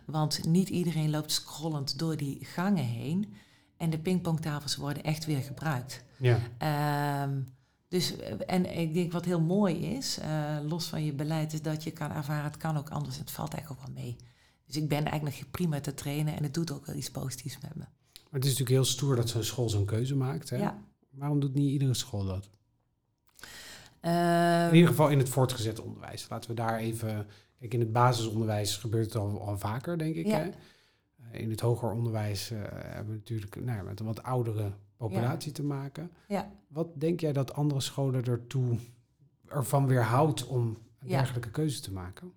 Want 0.04 0.44
niet 0.44 0.68
iedereen 0.68 1.10
loopt 1.10 1.32
scrollend 1.32 1.98
door 1.98 2.16
die 2.16 2.44
gangen 2.44 2.84
heen. 2.84 3.34
En 3.76 3.90
de 3.90 3.98
pingpongtafels 3.98 4.76
worden 4.76 5.02
echt 5.02 5.24
weer 5.24 5.42
gebruikt. 5.42 6.04
Ja. 6.16 7.22
Um, 7.22 7.55
dus, 7.88 8.16
eh, 8.16 8.32
en 8.46 8.78
ik 8.78 8.94
denk 8.94 9.12
wat 9.12 9.24
heel 9.24 9.40
mooi 9.40 9.74
is, 9.74 10.18
uh, 10.18 10.58
los 10.68 10.86
van 10.86 11.04
je 11.04 11.12
beleid, 11.12 11.52
is 11.52 11.62
dat 11.62 11.84
je 11.84 11.90
kan 11.90 12.10
ervaren, 12.10 12.44
het 12.44 12.56
kan 12.56 12.76
ook 12.76 12.90
anders. 12.90 13.18
Het 13.18 13.30
valt 13.30 13.52
eigenlijk 13.52 13.80
ook 13.82 13.86
wel 13.86 14.04
mee. 14.04 14.16
Dus 14.66 14.76
ik 14.76 14.88
ben 14.88 15.04
eigenlijk 15.04 15.36
nog 15.38 15.50
prima 15.50 15.80
te 15.80 15.94
trainen 15.94 16.36
en 16.36 16.42
het 16.42 16.54
doet 16.54 16.72
ook 16.72 16.86
wel 16.86 16.96
iets 16.96 17.10
positiefs 17.10 17.58
met 17.60 17.74
me. 17.74 17.84
Maar 18.12 18.40
het 18.40 18.44
is 18.44 18.50
natuurlijk 18.50 18.76
heel 18.76 18.84
stoer 18.84 19.16
dat 19.16 19.28
zo'n 19.28 19.42
school 19.42 19.68
zo'n 19.68 19.84
keuze 19.84 20.16
maakt. 20.16 20.50
Hè? 20.50 20.56
Ja. 20.56 20.82
Waarom 21.10 21.40
doet 21.40 21.54
niet 21.54 21.70
iedere 21.70 21.94
school 21.94 22.24
dat? 22.24 22.48
in 24.00 24.74
ieder 24.74 24.88
geval 24.88 25.08
in 25.08 25.18
het 25.18 25.28
voortgezet 25.28 25.80
onderwijs. 25.80 26.28
Laten 26.28 26.50
we 26.50 26.56
daar 26.56 26.78
even. 26.78 27.26
Kijk, 27.58 27.74
in 27.74 27.80
het 27.80 27.92
basisonderwijs 27.92 28.76
gebeurt 28.76 29.04
het 29.04 29.16
al, 29.16 29.40
al 29.40 29.58
vaker, 29.58 29.98
denk 29.98 30.14
ik. 30.14 30.26
Ja. 30.26 30.38
Hè? 30.38 30.50
Eh, 31.30 31.40
in 31.40 31.50
het 31.50 31.60
hoger 31.60 31.90
onderwijs 31.90 32.50
uh, 32.50 32.58
hebben 32.70 33.12
we 33.12 33.18
natuurlijk 33.18 33.64
nou, 33.64 33.84
met 33.84 34.00
een 34.00 34.06
wat 34.06 34.22
oudere 34.22 34.72
populatie 34.96 35.52
te 35.52 35.62
maken. 35.62 36.10
Ja. 36.28 36.50
Wat 36.68 37.00
denk 37.00 37.20
jij 37.20 37.32
dat 37.32 37.54
andere 37.54 37.80
scholen 37.80 38.24
ertoe 38.24 38.78
ervan 39.48 39.86
weerhoudt 39.86 40.46
om 40.46 40.78
een 40.98 41.08
dergelijke 41.08 41.50
keuze 41.50 41.80
te 41.80 41.92
maken? 41.92 42.32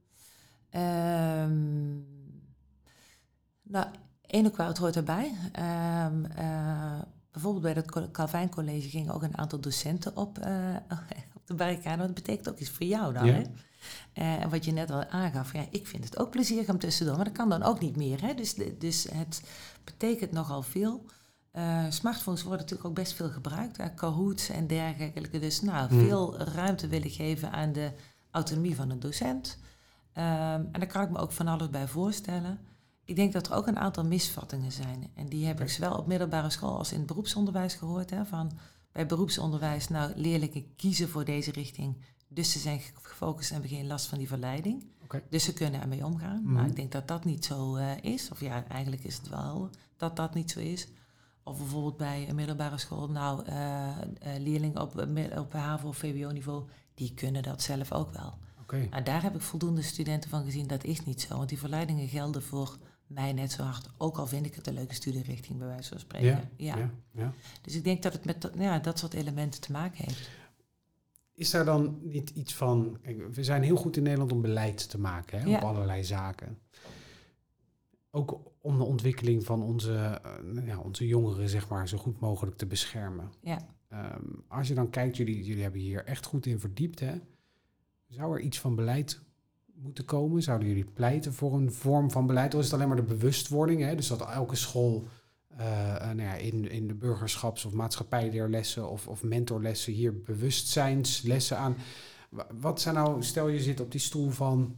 Um, 0.76 2.06
nou, 3.64 3.88
ene 4.22 4.52
kwaad 4.52 4.78
hoort 4.78 4.96
erbij. 4.96 5.26
Um, 6.06 6.26
uh, 6.26 7.00
bijvoorbeeld 7.32 7.64
bij 7.64 7.74
het 7.74 8.12
Calvijn 8.12 8.50
College 8.50 8.90
gingen 8.90 9.14
ook 9.14 9.24
een 9.24 9.38
aantal 9.38 9.60
docenten 9.60 10.18
op, 10.18 10.38
uh, 10.40 10.76
op 11.38 11.48
de 11.48 11.54
barricade. 11.54 11.98
Dat 11.98 12.14
betekent 12.14 12.50
ook 12.50 12.58
iets 12.58 12.70
voor 12.70 12.86
jou 12.86 13.14
dan. 13.14 13.28
Hè? 13.28 13.42
Uh, 13.42 14.44
en 14.44 14.50
wat 14.50 14.66
je 14.66 14.72
net 14.72 14.92
al 14.92 15.06
aangaf, 15.06 15.54
ja, 15.54 15.66
ik 15.70 15.88
vind 15.88 16.04
het 16.04 16.20
ook 16.20 16.30
plezierig 16.30 16.70
om 16.70 16.80
tussendoor, 16.80 17.16
maar 17.16 17.26
dat 17.26 17.34
kan 17.34 17.50
dan 17.50 17.64
ook 17.64 17.80
niet 17.80 17.96
meer. 17.96 18.22
Hè? 18.22 18.34
Dus, 18.34 18.56
dus 18.78 19.08
het 19.12 19.42
betekent 19.84 20.32
nogal 20.32 20.62
veel. 20.62 21.06
Uh, 21.54 21.86
smartphones 21.90 22.42
worden 22.42 22.62
natuurlijk 22.62 22.90
ook 22.90 22.96
best 22.96 23.14
veel 23.14 23.30
gebruikt, 23.30 23.94
Kahoots 23.94 24.50
en 24.50 24.68
dergelijke. 24.68 25.40
Dus 25.40 25.62
nou, 25.62 25.88
hmm. 25.88 26.00
veel 26.00 26.38
ruimte 26.38 26.88
willen 26.88 27.10
geven 27.10 27.52
aan 27.52 27.72
de 27.72 27.92
autonomie 28.32 28.76
van 28.76 28.90
een 28.90 29.00
docent. 29.00 29.58
Um, 30.14 30.24
en 30.24 30.72
daar 30.72 30.88
kan 30.88 31.04
ik 31.04 31.10
me 31.10 31.18
ook 31.18 31.32
van 31.32 31.48
alles 31.48 31.70
bij 31.70 31.88
voorstellen. 31.88 32.60
Ik 33.06 33.16
denk 33.16 33.34
dat 33.34 33.48
er 33.48 33.54
ook 33.54 33.68
een 33.68 33.80
aantal 33.80 34.06
misvattingen 34.06 34.72
zijn. 34.72 35.12
En 35.16 35.28
die 35.28 35.46
heb 35.46 35.62
ik 35.62 35.70
zowel 35.70 35.98
op 35.98 36.08
middelbare 36.08 36.50
school 36.50 36.78
als 36.78 36.92
in 36.92 36.98
het 36.98 37.08
beroepsonderwijs 37.08 37.74
gehoord. 37.74 38.10
Hè, 38.10 38.26
van 38.26 38.52
bij 38.92 39.06
beroepsonderwijs, 39.06 39.88
nou, 39.88 40.12
leerlingen 40.16 40.76
kiezen 40.76 41.10
voor 41.10 41.26
deze 41.26 41.52
richting. 41.52 41.98
Dus 42.28 42.52
ze 42.52 42.60
zijn 42.60 42.82
gefocust 43.02 43.50
en 43.50 43.60
hebben 43.60 43.78
geen 43.78 43.88
last 43.88 44.06
van 44.06 44.18
die 44.18 44.28
verleiding. 44.28 44.86
Okay. 45.04 45.24
Dus 45.30 45.44
ze 45.44 45.54
kunnen 45.54 45.82
ermee 45.82 46.06
omgaan. 46.06 46.44
Maar 46.44 46.62
hmm. 46.62 46.70
ik 46.70 46.76
denk 46.76 46.92
dat 46.92 47.08
dat 47.08 47.26
niet 47.26 47.46
zo 47.46 47.78
uh, 47.78 47.92
is. 48.02 48.32
Of 48.32 48.40
ja, 48.40 48.68
eigenlijk 48.68 49.04
is 49.04 49.18
het 49.18 49.30
wel 49.30 49.70
dat 49.98 50.16
dat 50.16 50.34
niet 50.34 50.52
zo 50.52 50.60
is. 50.60 50.88
Of 51.50 51.58
bijvoorbeeld 51.58 51.98
bij 51.98 52.30
een 52.30 52.36
middelbare 52.36 52.78
school, 52.78 53.10
nou, 53.10 53.46
uh, 53.50 53.98
leerlingen 54.40 54.82
op, 54.82 55.08
op 55.38 55.54
HAVO 55.54 55.88
of 55.88 55.98
VWO-niveau, 55.98 56.64
die 56.94 57.14
kunnen 57.14 57.44
dat 57.44 57.62
zelf 57.62 57.92
ook 57.92 58.14
wel. 58.14 58.38
Okay. 58.62 58.88
En 58.92 59.04
daar 59.04 59.22
heb 59.22 59.36
ik 59.36 59.42
voldoende 59.42 59.82
studenten 59.82 60.30
van 60.30 60.44
gezien, 60.44 60.68
dat 60.68 60.84
is 60.84 61.06
niet 61.06 61.22
zo. 61.22 61.38
Want 61.38 61.50
die 61.50 61.58
verleidingen 61.58 62.08
gelden 62.08 62.44
voor 62.44 62.78
mij 63.08 63.34
net 63.34 63.52
zo 63.52 63.64
hard. 63.64 63.90
Ook 63.98 64.18
al 64.18 64.28
vind 64.28 64.46
ik 64.46 64.56
het 64.56 64.68
een 64.68 64.74
leuke 64.74 64.94
studierichting, 64.94 65.58
bij 65.58 65.68
wijze 65.68 65.90
van 65.90 66.00
spreken. 66.00 66.50
Ja, 66.56 66.76
ja. 66.78 66.92
ja, 67.12 67.34
Dus 67.62 67.76
ik 67.76 67.84
denk 67.84 68.04
dat 68.04 68.14
het 68.14 68.26
met 68.26 68.42
dat, 68.42 68.52
ja, 68.58 68.80
dat 68.80 69.00
soort 69.00 69.14
elementen 69.14 69.62
te 69.62 69.72
maken 69.72 70.06
heeft. 70.06 70.30
Is 71.34 71.50
daar 71.50 71.66
dan 71.66 72.00
niet 72.02 72.30
iets 72.30 72.54
van... 72.54 72.98
Kijk, 73.02 73.34
we 73.34 73.44
zijn 73.44 73.64
heel 73.64 73.76
goed 73.76 73.98
in 73.98 74.04
Nederland 74.04 74.32
om 74.32 74.42
beleid 74.42 74.90
te 74.90 75.00
maken 75.00 75.42
hè, 75.42 75.56
op 75.56 75.64
allerlei 75.64 76.04
zaken. 76.04 76.60
Ook 78.12 78.49
om 78.70 78.78
de 78.78 78.84
ontwikkeling 78.84 79.46
van 79.46 79.64
onze, 79.64 80.22
uh, 80.54 80.68
ja, 80.68 80.80
onze 80.80 81.08
jongeren 81.08 81.50
zeg 81.50 81.70
maar, 81.70 81.88
zo 81.88 81.98
goed 81.98 82.20
mogelijk 82.20 82.58
te 82.58 82.66
beschermen. 82.66 83.32
Ja. 83.42 83.68
Um, 83.94 84.44
als 84.48 84.68
je 84.68 84.74
dan 84.74 84.90
kijkt, 84.90 85.18
jullie, 85.18 85.44
jullie 85.44 85.64
hebben 85.64 85.82
hier 85.82 86.06
echt 86.06 86.26
goed 86.26 86.46
in 86.46 86.60
verdiept. 86.60 87.00
Hè? 87.00 87.14
Zou 88.08 88.34
er 88.34 88.42
iets 88.42 88.60
van 88.60 88.76
beleid 88.76 89.22
moeten 89.74 90.06
komen? 90.06 90.44
Zouden 90.44 90.68
jullie 90.68 90.86
pleiten 90.94 91.34
voor 91.34 91.54
een 91.54 91.72
vorm 91.72 92.12
van 92.12 92.28
beleid? 92.28 92.54
Of 92.54 92.60
is 92.60 92.66
het 92.66 92.76
alleen 92.76 92.88
maar 92.88 93.06
de 93.06 93.16
bewustwording? 93.16 93.82
Hè? 93.82 93.96
Dus 93.96 94.08
dat 94.08 94.30
elke 94.30 94.56
school 94.56 95.08
uh, 95.60 95.98
nou 95.98 96.22
ja, 96.22 96.34
in, 96.34 96.70
in 96.70 96.88
de 96.88 96.94
burgerschaps- 96.94 97.66
of 97.66 97.74
maatschappijleerlessen 97.74 98.90
of, 98.90 99.08
of 99.08 99.24
mentorlessen 99.24 99.94
hier 99.94 100.22
bewustzijnslessen 100.22 101.58
aan 101.58 101.76
Wat 102.60 102.82
zou 102.82 102.96
nou, 102.96 103.24
stel 103.24 103.48
je 103.48 103.60
zit 103.60 103.80
op 103.80 103.92
die 103.92 104.00
stoel 104.00 104.30
van 104.30 104.76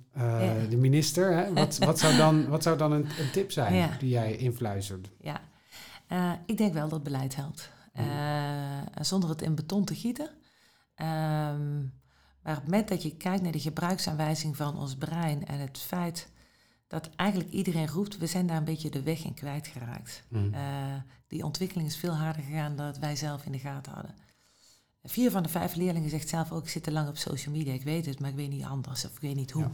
de 0.70 0.78
minister, 0.78 1.34
hè? 1.34 1.54
Wat, 1.54 1.78
wat, 1.78 2.00
zou 2.00 2.18
dan, 2.18 2.48
wat 2.48 2.64
zou 2.64 2.78
dan 2.78 2.92
een, 2.92 3.06
een 3.20 3.32
tip 3.32 3.52
zijn 3.52 3.98
die 4.00 4.10
jij 4.10 4.36
influistert? 4.36 5.10
Ja, 5.20 5.42
ik 6.46 6.58
denk 6.58 6.74
wel 6.74 6.90
dat 6.90 7.04
beleid 7.04 7.36
helpt. 7.36 7.72
Mm. 7.94 9.04
zonder 9.04 9.30
het 9.30 9.42
in 9.42 9.56
beton 9.56 9.86
te 9.86 9.96
gieten. 9.96 10.30
Ehm, 10.96 11.80
maar 12.42 12.56
op 12.56 12.62
het 12.62 12.64
moment 12.64 12.88
dat 12.88 13.04
je 13.04 13.18
kijkt 13.18 13.44
naar 13.44 13.52
de 13.52 13.60
gebruiksaanwijzing 13.60 14.58
van 14.58 14.78
ons 14.78 14.96
brein 14.96 15.46
en 15.46 15.60
het 15.60 15.78
feit 15.78 16.30
dat 16.88 17.10
eigenlijk 17.16 17.50
iedereen 17.50 17.88
roept, 17.88 18.18
we 18.18 18.28
zijn 18.28 18.48
daar 18.48 18.58
een 18.58 18.64
beetje 18.64 18.90
de 18.90 19.04
weg 19.04 19.24
in 19.24 19.34
kwijtgeraakt. 19.34 20.24
Mm. 20.28 20.54
Die 21.28 21.46
ontwikkeling 21.46 21.88
is 21.88 21.98
veel 21.98 22.16
harder 22.16 22.44
gegaan 22.44 22.76
dan 22.76 22.94
wij 23.00 23.16
zelf 23.16 23.46
in 23.46 23.52
de 23.52 23.60
gaten 23.60 23.94
hadden. 23.94 24.16
Vier 25.04 25.32
van 25.32 25.44
de 25.44 25.50
vijf 25.50 25.76
leerlingen 25.76 26.10
zegt 26.10 26.30
zelf 26.30 26.52
ook, 26.52 26.64
ik 26.64 26.70
zit 26.70 26.84
te 26.84 26.92
lang 26.92 27.08
op 27.08 27.18
social 27.18 27.56
media, 27.56 27.74
ik 27.74 27.84
weet 27.84 28.06
het, 28.06 28.20
maar 28.20 28.30
ik 28.30 28.36
weet 28.36 28.50
niet 28.50 28.64
anders 28.64 29.06
of 29.06 29.12
ik 29.12 29.22
weet 29.22 29.36
niet 29.36 29.52
hoe. 29.52 29.70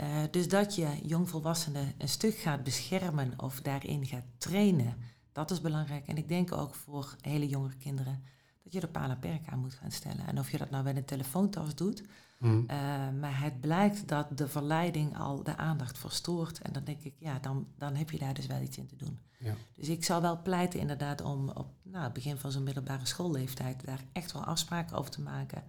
Uh, 0.00 0.06
dus 0.30 0.48
dat 0.48 0.74
je 0.74 0.88
jongvolwassenen 1.02 1.94
een 1.98 2.08
stuk 2.08 2.34
gaat 2.34 2.64
beschermen 2.64 3.34
of 3.36 3.60
daarin 3.60 4.06
gaat 4.06 4.24
trainen, 4.38 4.96
dat 5.32 5.50
is 5.50 5.60
belangrijk. 5.60 6.06
En 6.06 6.16
ik 6.16 6.28
denk 6.28 6.52
ook 6.52 6.74
voor 6.74 7.16
hele 7.20 7.48
jonge 7.48 7.76
kinderen 7.76 8.24
dat 8.62 8.72
je 8.72 8.80
er 8.80 8.88
paal 8.88 9.10
en 9.10 9.18
perk 9.18 9.48
aan 9.48 9.58
moet 9.58 9.74
gaan 9.74 9.90
stellen. 9.90 10.26
En 10.26 10.38
of 10.38 10.50
je 10.50 10.58
dat 10.58 10.70
nou 10.70 10.84
bij 10.84 10.96
een 10.96 11.04
telefoontas 11.04 11.74
doet, 11.74 12.02
mm. 12.42 12.64
uh, 12.70 12.76
maar 13.20 13.40
het 13.40 13.60
blijkt 13.60 14.08
dat 14.08 14.38
de 14.38 14.48
verleiding 14.48 15.18
al 15.18 15.42
de 15.42 15.56
aandacht 15.56 15.98
verstoort. 15.98 16.60
En 16.60 16.72
dan 16.72 16.84
denk 16.84 17.02
ik, 17.02 17.14
ja, 17.18 17.38
dan, 17.38 17.66
dan 17.76 17.94
heb 17.94 18.10
je 18.10 18.18
daar 18.18 18.34
dus 18.34 18.46
wel 18.46 18.60
iets 18.60 18.76
in 18.76 18.86
te 18.86 18.96
doen. 18.96 19.18
Ja. 19.38 19.54
Dus 19.74 19.88
ik 19.88 20.04
zou 20.04 20.22
wel 20.22 20.42
pleiten 20.42 20.80
inderdaad 20.80 21.20
om 21.20 21.48
op 21.48 21.66
nou, 21.82 22.04
het 22.04 22.12
begin 22.12 22.36
van 22.36 22.52
zo'n 22.52 22.62
middelbare 22.62 23.06
schoolleeftijd 23.06 23.84
daar 23.84 24.04
echt 24.12 24.32
wel 24.32 24.44
afspraken 24.44 24.96
over 24.96 25.10
te 25.10 25.20
maken. 25.20 25.62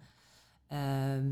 Ehm, 0.67 1.31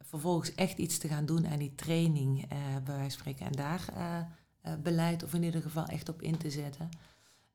vervolgens 0.00 0.54
echt 0.54 0.78
iets 0.78 0.98
te 0.98 1.08
gaan 1.08 1.26
doen 1.26 1.46
aan 1.46 1.58
die 1.58 1.74
training, 1.74 2.38
uh, 2.38 2.58
bij 2.84 2.96
wijze 2.96 3.00
van 3.00 3.10
spreken, 3.10 3.46
en 3.46 3.52
daar 3.52 3.84
uh, 3.96 4.72
beleid 4.82 5.22
of 5.22 5.34
in 5.34 5.42
ieder 5.42 5.62
geval 5.62 5.86
echt 5.86 6.08
op 6.08 6.22
in 6.22 6.36
te 6.36 6.50
zetten. 6.50 6.88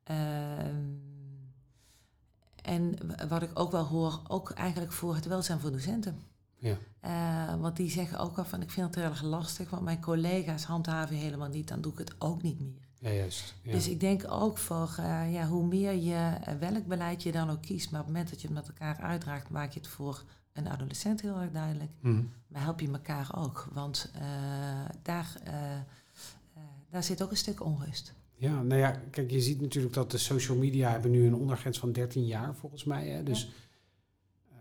Ehm, 0.03 0.85
en 2.61 2.97
wat 3.27 3.41
ik 3.41 3.59
ook 3.59 3.71
wel 3.71 3.85
hoor, 3.85 4.21
ook 4.27 4.51
eigenlijk 4.51 4.91
voor 4.91 5.15
het 5.15 5.25
welzijn 5.25 5.59
van 5.59 5.71
docenten. 5.71 6.23
Ja. 6.57 6.77
Uh, 7.05 7.61
want 7.61 7.75
die 7.75 7.89
zeggen 7.89 8.19
ook 8.19 8.35
wel 8.35 8.45
van, 8.45 8.61
ik 8.61 8.71
vind 8.71 8.85
het 8.85 8.95
heel 8.95 9.03
erg 9.03 9.21
lastig, 9.21 9.69
want 9.69 9.83
mijn 9.83 10.01
collega's 10.01 10.63
handhaven 10.63 11.15
helemaal 11.15 11.49
niet, 11.49 11.67
dan 11.67 11.81
doe 11.81 11.91
ik 11.91 11.97
het 11.97 12.15
ook 12.19 12.41
niet 12.41 12.59
meer. 12.59 12.85
Ja, 12.99 13.09
juist. 13.09 13.55
Ja. 13.61 13.71
Dus 13.71 13.87
ik 13.87 13.99
denk 13.99 14.31
ook 14.31 14.57
voor, 14.57 14.95
uh, 14.99 15.33
ja, 15.33 15.47
hoe 15.47 15.65
meer 15.65 15.93
je, 15.93 16.37
uh, 16.47 16.53
welk 16.59 16.85
beleid 16.85 17.23
je 17.23 17.31
dan 17.31 17.49
ook 17.49 17.61
kiest, 17.61 17.91
maar 17.91 17.99
op 17.99 18.05
het 18.05 18.15
moment 18.15 18.31
dat 18.31 18.41
je 18.41 18.47
het 18.47 18.55
met 18.55 18.67
elkaar 18.67 18.97
uitdraagt, 18.97 19.49
maak 19.49 19.71
je 19.71 19.79
het 19.79 19.89
voor 19.89 20.23
een 20.53 20.67
adolescent 20.67 21.21
heel 21.21 21.37
erg 21.37 21.51
duidelijk. 21.51 21.91
Mm. 22.01 22.29
Maar 22.47 22.61
help 22.61 22.79
je 22.79 22.91
elkaar 22.91 23.29
ook, 23.35 23.67
want 23.73 24.11
daar, 25.01 25.37
daar 26.89 27.03
zit 27.03 27.23
ook 27.23 27.31
een 27.31 27.37
stuk 27.37 27.63
onrust. 27.63 28.13
Ja, 28.35 28.61
nou 28.61 28.79
ja, 28.79 29.01
kijk, 29.11 29.31
je 29.31 29.41
ziet 29.41 29.61
natuurlijk 29.61 29.93
dat 29.93 30.11
de 30.11 30.17
social 30.17 30.57
media 30.57 30.91
hebben 30.91 31.11
nu 31.11 31.25
een 31.25 31.35
ondergrens 31.35 31.79
van 31.79 31.91
13 31.91 32.25
jaar 32.25 32.55
volgens 32.55 32.83
mij. 32.83 33.07
Hè? 33.07 33.23
Dus 33.23 33.41
ja. 33.41 33.49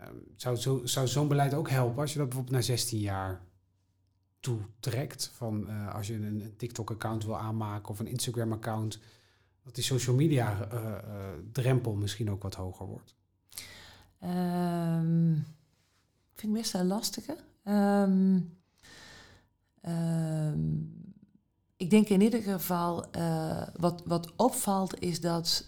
Um, 0.03 0.23
zou, 0.35 0.55
zo, 0.55 0.85
zou 0.85 1.07
zo'n 1.07 1.27
beleid 1.27 1.53
ook 1.53 1.69
helpen 1.69 2.01
als 2.01 2.11
je 2.11 2.17
dat 2.17 2.27
bijvoorbeeld 2.27 2.55
naar 2.55 2.63
16 2.63 2.99
jaar 2.99 3.41
toetrekt? 4.39 5.31
Van 5.33 5.69
uh, 5.69 5.95
als 5.95 6.07
je 6.07 6.13
een, 6.13 6.53
TikTok-account 6.57 7.25
wil 7.25 7.37
aanmaken 7.37 7.89
of 7.89 7.99
een 7.99 8.07
Instagram-account, 8.07 8.99
dat 9.63 9.75
die 9.75 9.83
social 9.83 10.15
media 10.15 10.67
uh, 10.73 10.81
uh, 10.83 10.91
drempel 11.51 11.95
misschien 11.95 12.31
ook 12.31 12.43
wat 12.43 12.55
hoger 12.55 12.85
wordt? 12.85 13.15
Um, 14.23 15.45
vind 16.33 16.53
ik 16.53 16.61
best 16.61 16.71
wel 16.71 16.83
lastige. 16.83 17.37
Um, 17.63 18.57
ik 21.77 21.89
denk 21.89 22.07
in 22.07 22.21
ieder 22.21 22.41
geval, 22.41 23.05
wat, 23.75 24.01
wat 24.05 24.35
opvalt 24.35 24.99
is 24.99 25.21
dat, 25.21 25.65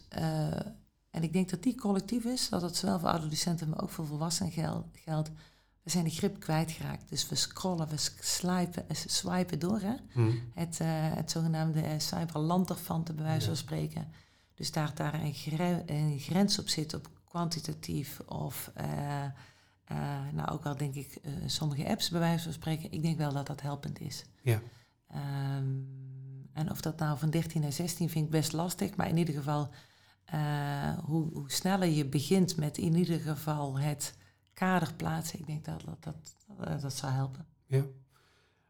en 1.12 1.24
ik 1.24 1.34
denk 1.34 1.50
dat 1.50 1.63
die 1.63 1.76
collectief 1.76 2.26
is, 2.26 2.50
dat 2.50 2.62
het 2.62 2.76
zowel 2.76 3.00
voor 3.00 3.10
adolescenten, 3.10 3.69
maar 3.69 3.82
ook 3.82 3.89
voor 3.89 4.06
volwassenen 4.06 4.52
geld, 4.52 4.86
geldt. 4.93 5.32
We 5.84 5.89
zijn 5.89 6.04
de 6.04 6.10
grip 6.10 6.39
kwijtgeraakt. 6.39 7.10
Dus 7.10 7.30
we 7.30 7.36
scrollen, 7.36 7.88
we 7.88 7.98
swipen, 8.19 8.89
eh, 8.89 8.95
swipen 8.95 9.60
door. 9.60 9.80
Hè? 9.80 9.93
Hmm. 10.12 10.41
Het, 10.54 10.80
uh, 10.82 10.88
het 10.91 11.32
zogenaamde 11.32 11.82
uh, 11.82 11.89
cyberlanterfanten, 11.98 13.15
bij 13.15 13.26
wijze 13.26 13.48
van 13.48 13.56
spreken. 13.56 14.08
Dus 14.56 14.72
daar, 14.72 14.95
daar 14.95 15.13
een, 15.13 15.34
gre 15.34 15.84
een, 15.86 16.19
grens 16.19 16.60
op 16.60 16.69
zit, 16.69 16.93
op 16.93 17.10
kwantitatief 17.24 18.19
of... 18.26 18.72
nou, 20.34 20.50
ook 20.50 20.65
al 20.65 20.78
denk 20.78 20.95
ik 20.95 21.22
sommige 21.45 21.88
apps, 21.88 22.10
bij 22.10 22.19
wijze 22.19 22.43
van 22.43 22.54
spreken. 22.54 22.91
Ik 22.91 23.02
denk 23.02 23.17
wel 23.17 23.34
dat 23.34 23.48
dat 23.48 23.62
helpend 23.62 24.00
is. 24.00 24.26
Ja. 24.41 24.62
Um, 25.58 25.88
en 26.54 26.72
of 26.72 26.82
dat 26.82 27.00
nou 27.00 27.17
van 27.17 27.30
13 27.30 27.62
naar 27.62 27.72
16 27.72 28.10
vind 28.10 28.26
ik 28.26 28.32
best 28.32 28.54
lastig, 28.54 28.95
maar 28.95 29.08
in 29.08 29.17
ieder 29.17 29.34
geval 29.34 29.69
uh, 30.33 30.97
hoe, 30.97 31.29
hoe, 31.33 31.51
sneller 31.51 31.87
je 31.87 32.05
begint 32.05 32.57
met 32.57 32.77
in 32.77 32.95
ieder 32.95 33.19
geval 33.19 33.79
het 33.79 34.17
kader 34.53 34.93
plaatsen, 34.93 35.39
ik 35.39 35.45
denk 35.45 35.65
dat 35.65 35.81
dat, 35.85 36.03
dat, 36.03 36.35
dat, 36.57 36.81
dat 36.81 36.93
zou 36.93 37.11
helpen. 37.11 37.45
Ja. 37.65 37.83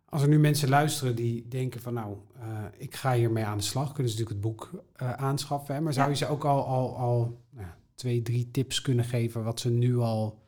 Als 0.05 0.21
er 0.21 0.27
nu 0.27 0.39
mensen 0.39 0.69
luisteren 0.69 1.15
die 1.15 1.47
denken 1.47 1.81
van 1.81 1.93
nou, 1.93 2.17
uh, 2.37 2.43
ik 2.77 2.95
ga 2.95 3.13
hiermee 3.13 3.45
aan 3.45 3.57
de 3.57 3.63
slag, 3.63 3.91
kunnen 3.93 4.11
ze 4.11 4.19
natuurlijk 4.19 4.45
het 4.45 4.55
boek 4.55 4.83
uh, 5.01 5.11
aanschaffen. 5.11 5.75
Hè? 5.75 5.81
Maar 5.81 5.93
zou 5.93 6.09
je 6.09 6.15
ze 6.15 6.27
ook 6.27 6.45
al, 6.45 6.65
al, 6.65 6.97
al 6.97 7.41
nou, 7.49 7.67
twee, 7.95 8.21
drie 8.21 8.51
tips 8.51 8.81
kunnen 8.81 9.05
geven 9.05 9.43
wat 9.43 9.59
ze 9.59 9.69
nu 9.69 9.97
al 9.97 10.43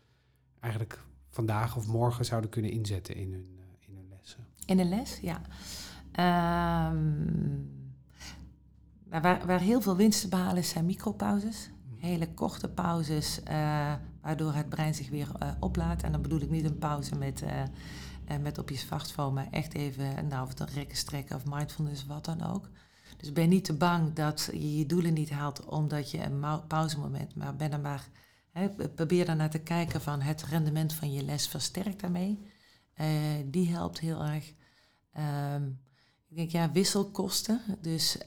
eigenlijk 0.60 1.04
vandaag 1.30 1.76
of 1.76 1.88
morgen 1.88 2.26
zouden 2.26 2.50
kunnen 2.50 2.72
inzetten 2.72 3.16
in 3.16 3.32
hun, 3.32 3.60
in 3.80 3.96
hun 3.96 4.08
lessen? 4.10 4.48
In 4.66 4.80
een 4.80 4.90
les, 4.90 5.20
ja. 5.20 5.42
Um, 6.92 7.81
waar, 9.20 9.46
waar, 9.46 9.60
heel 9.60 9.82
veel 9.82 9.96
winst 9.96 10.22
te 10.22 10.28
behalen 10.28 10.58
is, 10.58 10.70
zijn 10.70 10.86
micropauzes. 10.86 11.70
Hele 11.98 12.34
korte 12.34 12.70
pauzes, 12.70 13.40
uh, 13.40 13.94
waardoor 14.22 14.54
het 14.54 14.70
brein 14.70 14.94
zich 14.94 15.10
weer 15.10 15.32
uh, 15.44 15.52
oplaadt. 15.60 16.04
En 16.04 16.12
dan 16.12 16.22
bedoel 16.22 16.42
ik 16.42 16.50
niet 16.50 16.66
een 16.66 16.78
pauze 16.78 17.16
met, 17.16 17.42
uh, 17.42 18.38
met 18.42 18.58
op 18.58 18.70
je 18.70 18.78
smartphone, 18.78 19.34
maar 19.34 19.48
echt 19.52 19.74
even, 19.74 20.28
nou, 20.28 20.44
of 20.44 20.50
het 20.50 20.60
een 20.60 20.68
rekken 20.74 20.98
strekken 20.98 21.36
of 21.36 21.46
mindfulness, 21.46 22.06
wat 22.06 22.26
dan 22.26 22.44
ook. 22.44 22.70
Dus 23.18 23.32
ben 23.32 23.50
niet 23.50 23.64
te 23.66 23.74
bang 23.74 24.14
dat 24.14 24.50
je 24.52 24.78
je 24.78 24.86
doelen 24.86 25.14
niet 25.14 25.30
haalt 25.30 25.66
omdat 25.66 26.12
je 26.12 26.24
een 26.24 26.68
pauzemoment, 26.68 27.36
maar 27.36 27.56
ben 27.56 27.72
er 27.72 27.80
maar, 27.80 28.08
hè, 28.52 28.70
probeer 28.70 29.26
dan 29.26 29.38
naar 29.38 29.50
te 29.50 29.60
kijken 29.60 30.02
van 30.02 30.22
het 30.22 30.44
rendement 30.44 30.94
van 30.94 31.12
je 31.12 31.24
les 31.24 31.48
versterkt 31.48 32.00
daarmee. 32.00 32.40
die 33.46 33.70
helpt 33.70 34.00
heel 34.00 34.24
erg. 34.24 34.54
Um, 35.54 35.80
ik 36.32 36.38
denk 36.38 36.50
ja, 36.50 36.72
wisselkosten. 36.72 37.62
Dus 37.82 38.18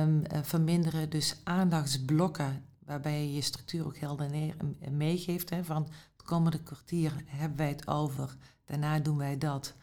um, 0.00 0.22
verminderen 0.42 1.10
dus 1.10 1.36
aandachtsblokken. 1.44 2.64
Waarbij 2.78 3.20
je 3.20 3.34
je 3.34 3.40
structuur 3.40 3.86
ook 3.86 3.98
helder 3.98 4.54
meegeeft. 4.90 5.50
Hè, 5.50 5.64
van 5.64 5.82
het 6.16 6.26
komende 6.26 6.62
kwartier 6.62 7.12
hebben 7.26 7.58
wij 7.58 7.68
het 7.68 7.86
over. 7.86 8.36
Daarna 8.64 8.98
doen 8.98 9.16
wij 9.16 9.38
dat. 9.38 9.74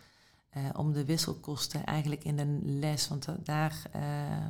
Uh, 0.57 0.63
om 0.75 0.93
de 0.93 1.05
wisselkosten 1.05 1.86
eigenlijk 1.86 2.23
in 2.23 2.39
een 2.39 2.79
les. 2.79 3.07
Want 3.07 3.27
daar 3.43 3.81
uh, 3.95 4.01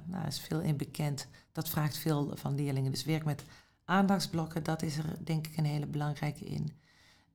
nou, 0.05 0.27
is 0.27 0.39
veel 0.39 0.59
in 0.59 0.77
bekend. 0.77 1.27
Dat 1.51 1.69
vraagt 1.69 1.97
veel 1.97 2.31
van 2.35 2.55
leerlingen. 2.55 2.91
Dus 2.91 3.03
werk 3.03 3.25
met 3.25 3.43
aandachtsblokken. 3.85 4.63
Dat 4.63 4.81
is 4.81 4.97
er 4.97 5.05
denk 5.23 5.47
ik 5.47 5.57
een 5.57 5.65
hele 5.65 5.87
belangrijke 5.87 6.45
in. 6.45 6.71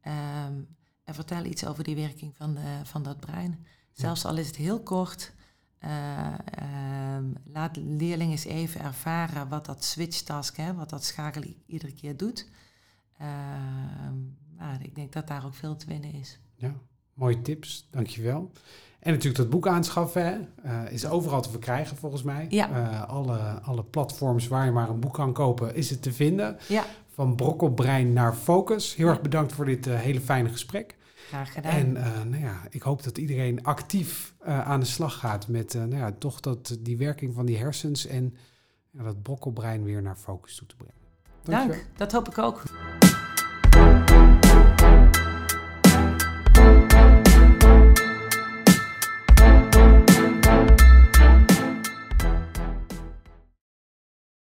Um, 0.03 0.77
en 1.05 1.15
vertel 1.15 1.45
iets 1.45 1.67
over 1.67 1.85
die 1.85 1.97
werking 1.97 2.37
van, 2.37 2.55
de, 2.55 2.81
van 2.85 3.03
dat 3.03 3.21
brein. 3.21 3.67
Zelfs 3.93 4.25
al 4.25 4.37
is 4.37 4.47
het 4.47 4.57
heel 4.57 4.83
kort. 4.83 5.33
Uh, 5.85 6.35
laat 7.53 7.77
leerlingen 7.77 8.33
eens 8.33 8.45
even 8.45 8.81
ervaren 8.81 9.49
wat 9.49 9.67
dat 9.67 9.85
switch 9.85 10.21
task, 10.21 10.57
hè, 10.57 10.75
wat 10.75 10.91
dat 10.91 11.05
schakelen 11.05 11.55
iedere 11.67 11.93
keer 11.93 12.17
doet. 12.17 12.49
Uh, 13.21 13.27
nou, 14.57 14.83
ik 14.83 14.95
denk 14.95 15.13
dat 15.13 15.29
daar 15.29 15.45
ook 15.45 15.55
veel 15.55 15.77
te 15.77 15.87
winnen 15.87 16.13
is. 16.13 16.41
Ja, 16.55 16.75
mooie 17.15 17.43
tips, 17.43 17.89
dankjewel. 17.91 18.53
En 18.99 19.13
natuurlijk 19.13 19.43
dat 19.43 19.51
boek 19.51 19.67
aanschaffen 19.67 20.49
uh, 20.65 20.93
is 20.93 21.07
overal 21.07 21.43
te 21.43 21.51
verkrijgen 21.51 21.97
volgens 21.97 22.23
mij. 22.23 22.47
Ja. 22.49 22.71
Uh, 22.71 23.09
alle, 23.09 23.39
alle 23.39 23.85
platforms 23.85 24.49
waar 24.49 24.65
je 24.65 24.71
maar 24.71 24.89
een 24.89 25.01
boek 25.01 25.15
kan 25.15 25.33
kopen 25.33 25.75
is 25.75 25.91
het 25.91 26.03
te 26.03 26.13
vinden. 26.13 26.57
Ja. 26.69 26.85
Van 27.07 27.37
brokkelbrein 27.37 28.13
naar 28.13 28.35
focus. 28.35 28.95
Heel 28.95 29.09
erg 29.09 29.21
bedankt 29.21 29.53
voor 29.53 29.65
dit 29.65 29.85
hele 29.85 30.21
fijne 30.21 30.49
gesprek. 30.49 30.97
Graag 31.29 31.53
gedaan. 31.53 31.73
En 31.73 31.97
uh, 31.97 32.23
nou 32.23 32.43
ja, 32.43 32.61
ik 32.71 32.83
hoop 32.83 33.03
dat 33.03 33.19
iedereen 33.19 33.65
actief 33.65 34.35
uh, 34.47 34.69
aan 34.69 34.81
de 34.81 34.87
slag 34.87 35.19
gaat 35.19 35.49
met 35.49 35.75
uh, 35.75 35.85
nou 35.85 35.97
ja, 35.97 36.13
toch 36.13 36.41
dat, 36.41 36.77
die 36.81 36.97
werking 36.97 37.35
van 37.35 37.47
die 37.47 37.57
hersens 37.57 38.07
en 38.07 38.35
dat 38.93 39.23
brokkelbrein 39.23 39.85
weer 39.85 40.03
naar 40.03 40.17
focus 40.17 40.57
toe 40.57 40.67
te 40.67 40.77
brengen. 40.77 40.95
Dank, 41.43 41.87
dat 41.97 42.13
hoop 42.13 42.29
ik 42.29 42.39
ook. 42.39 42.63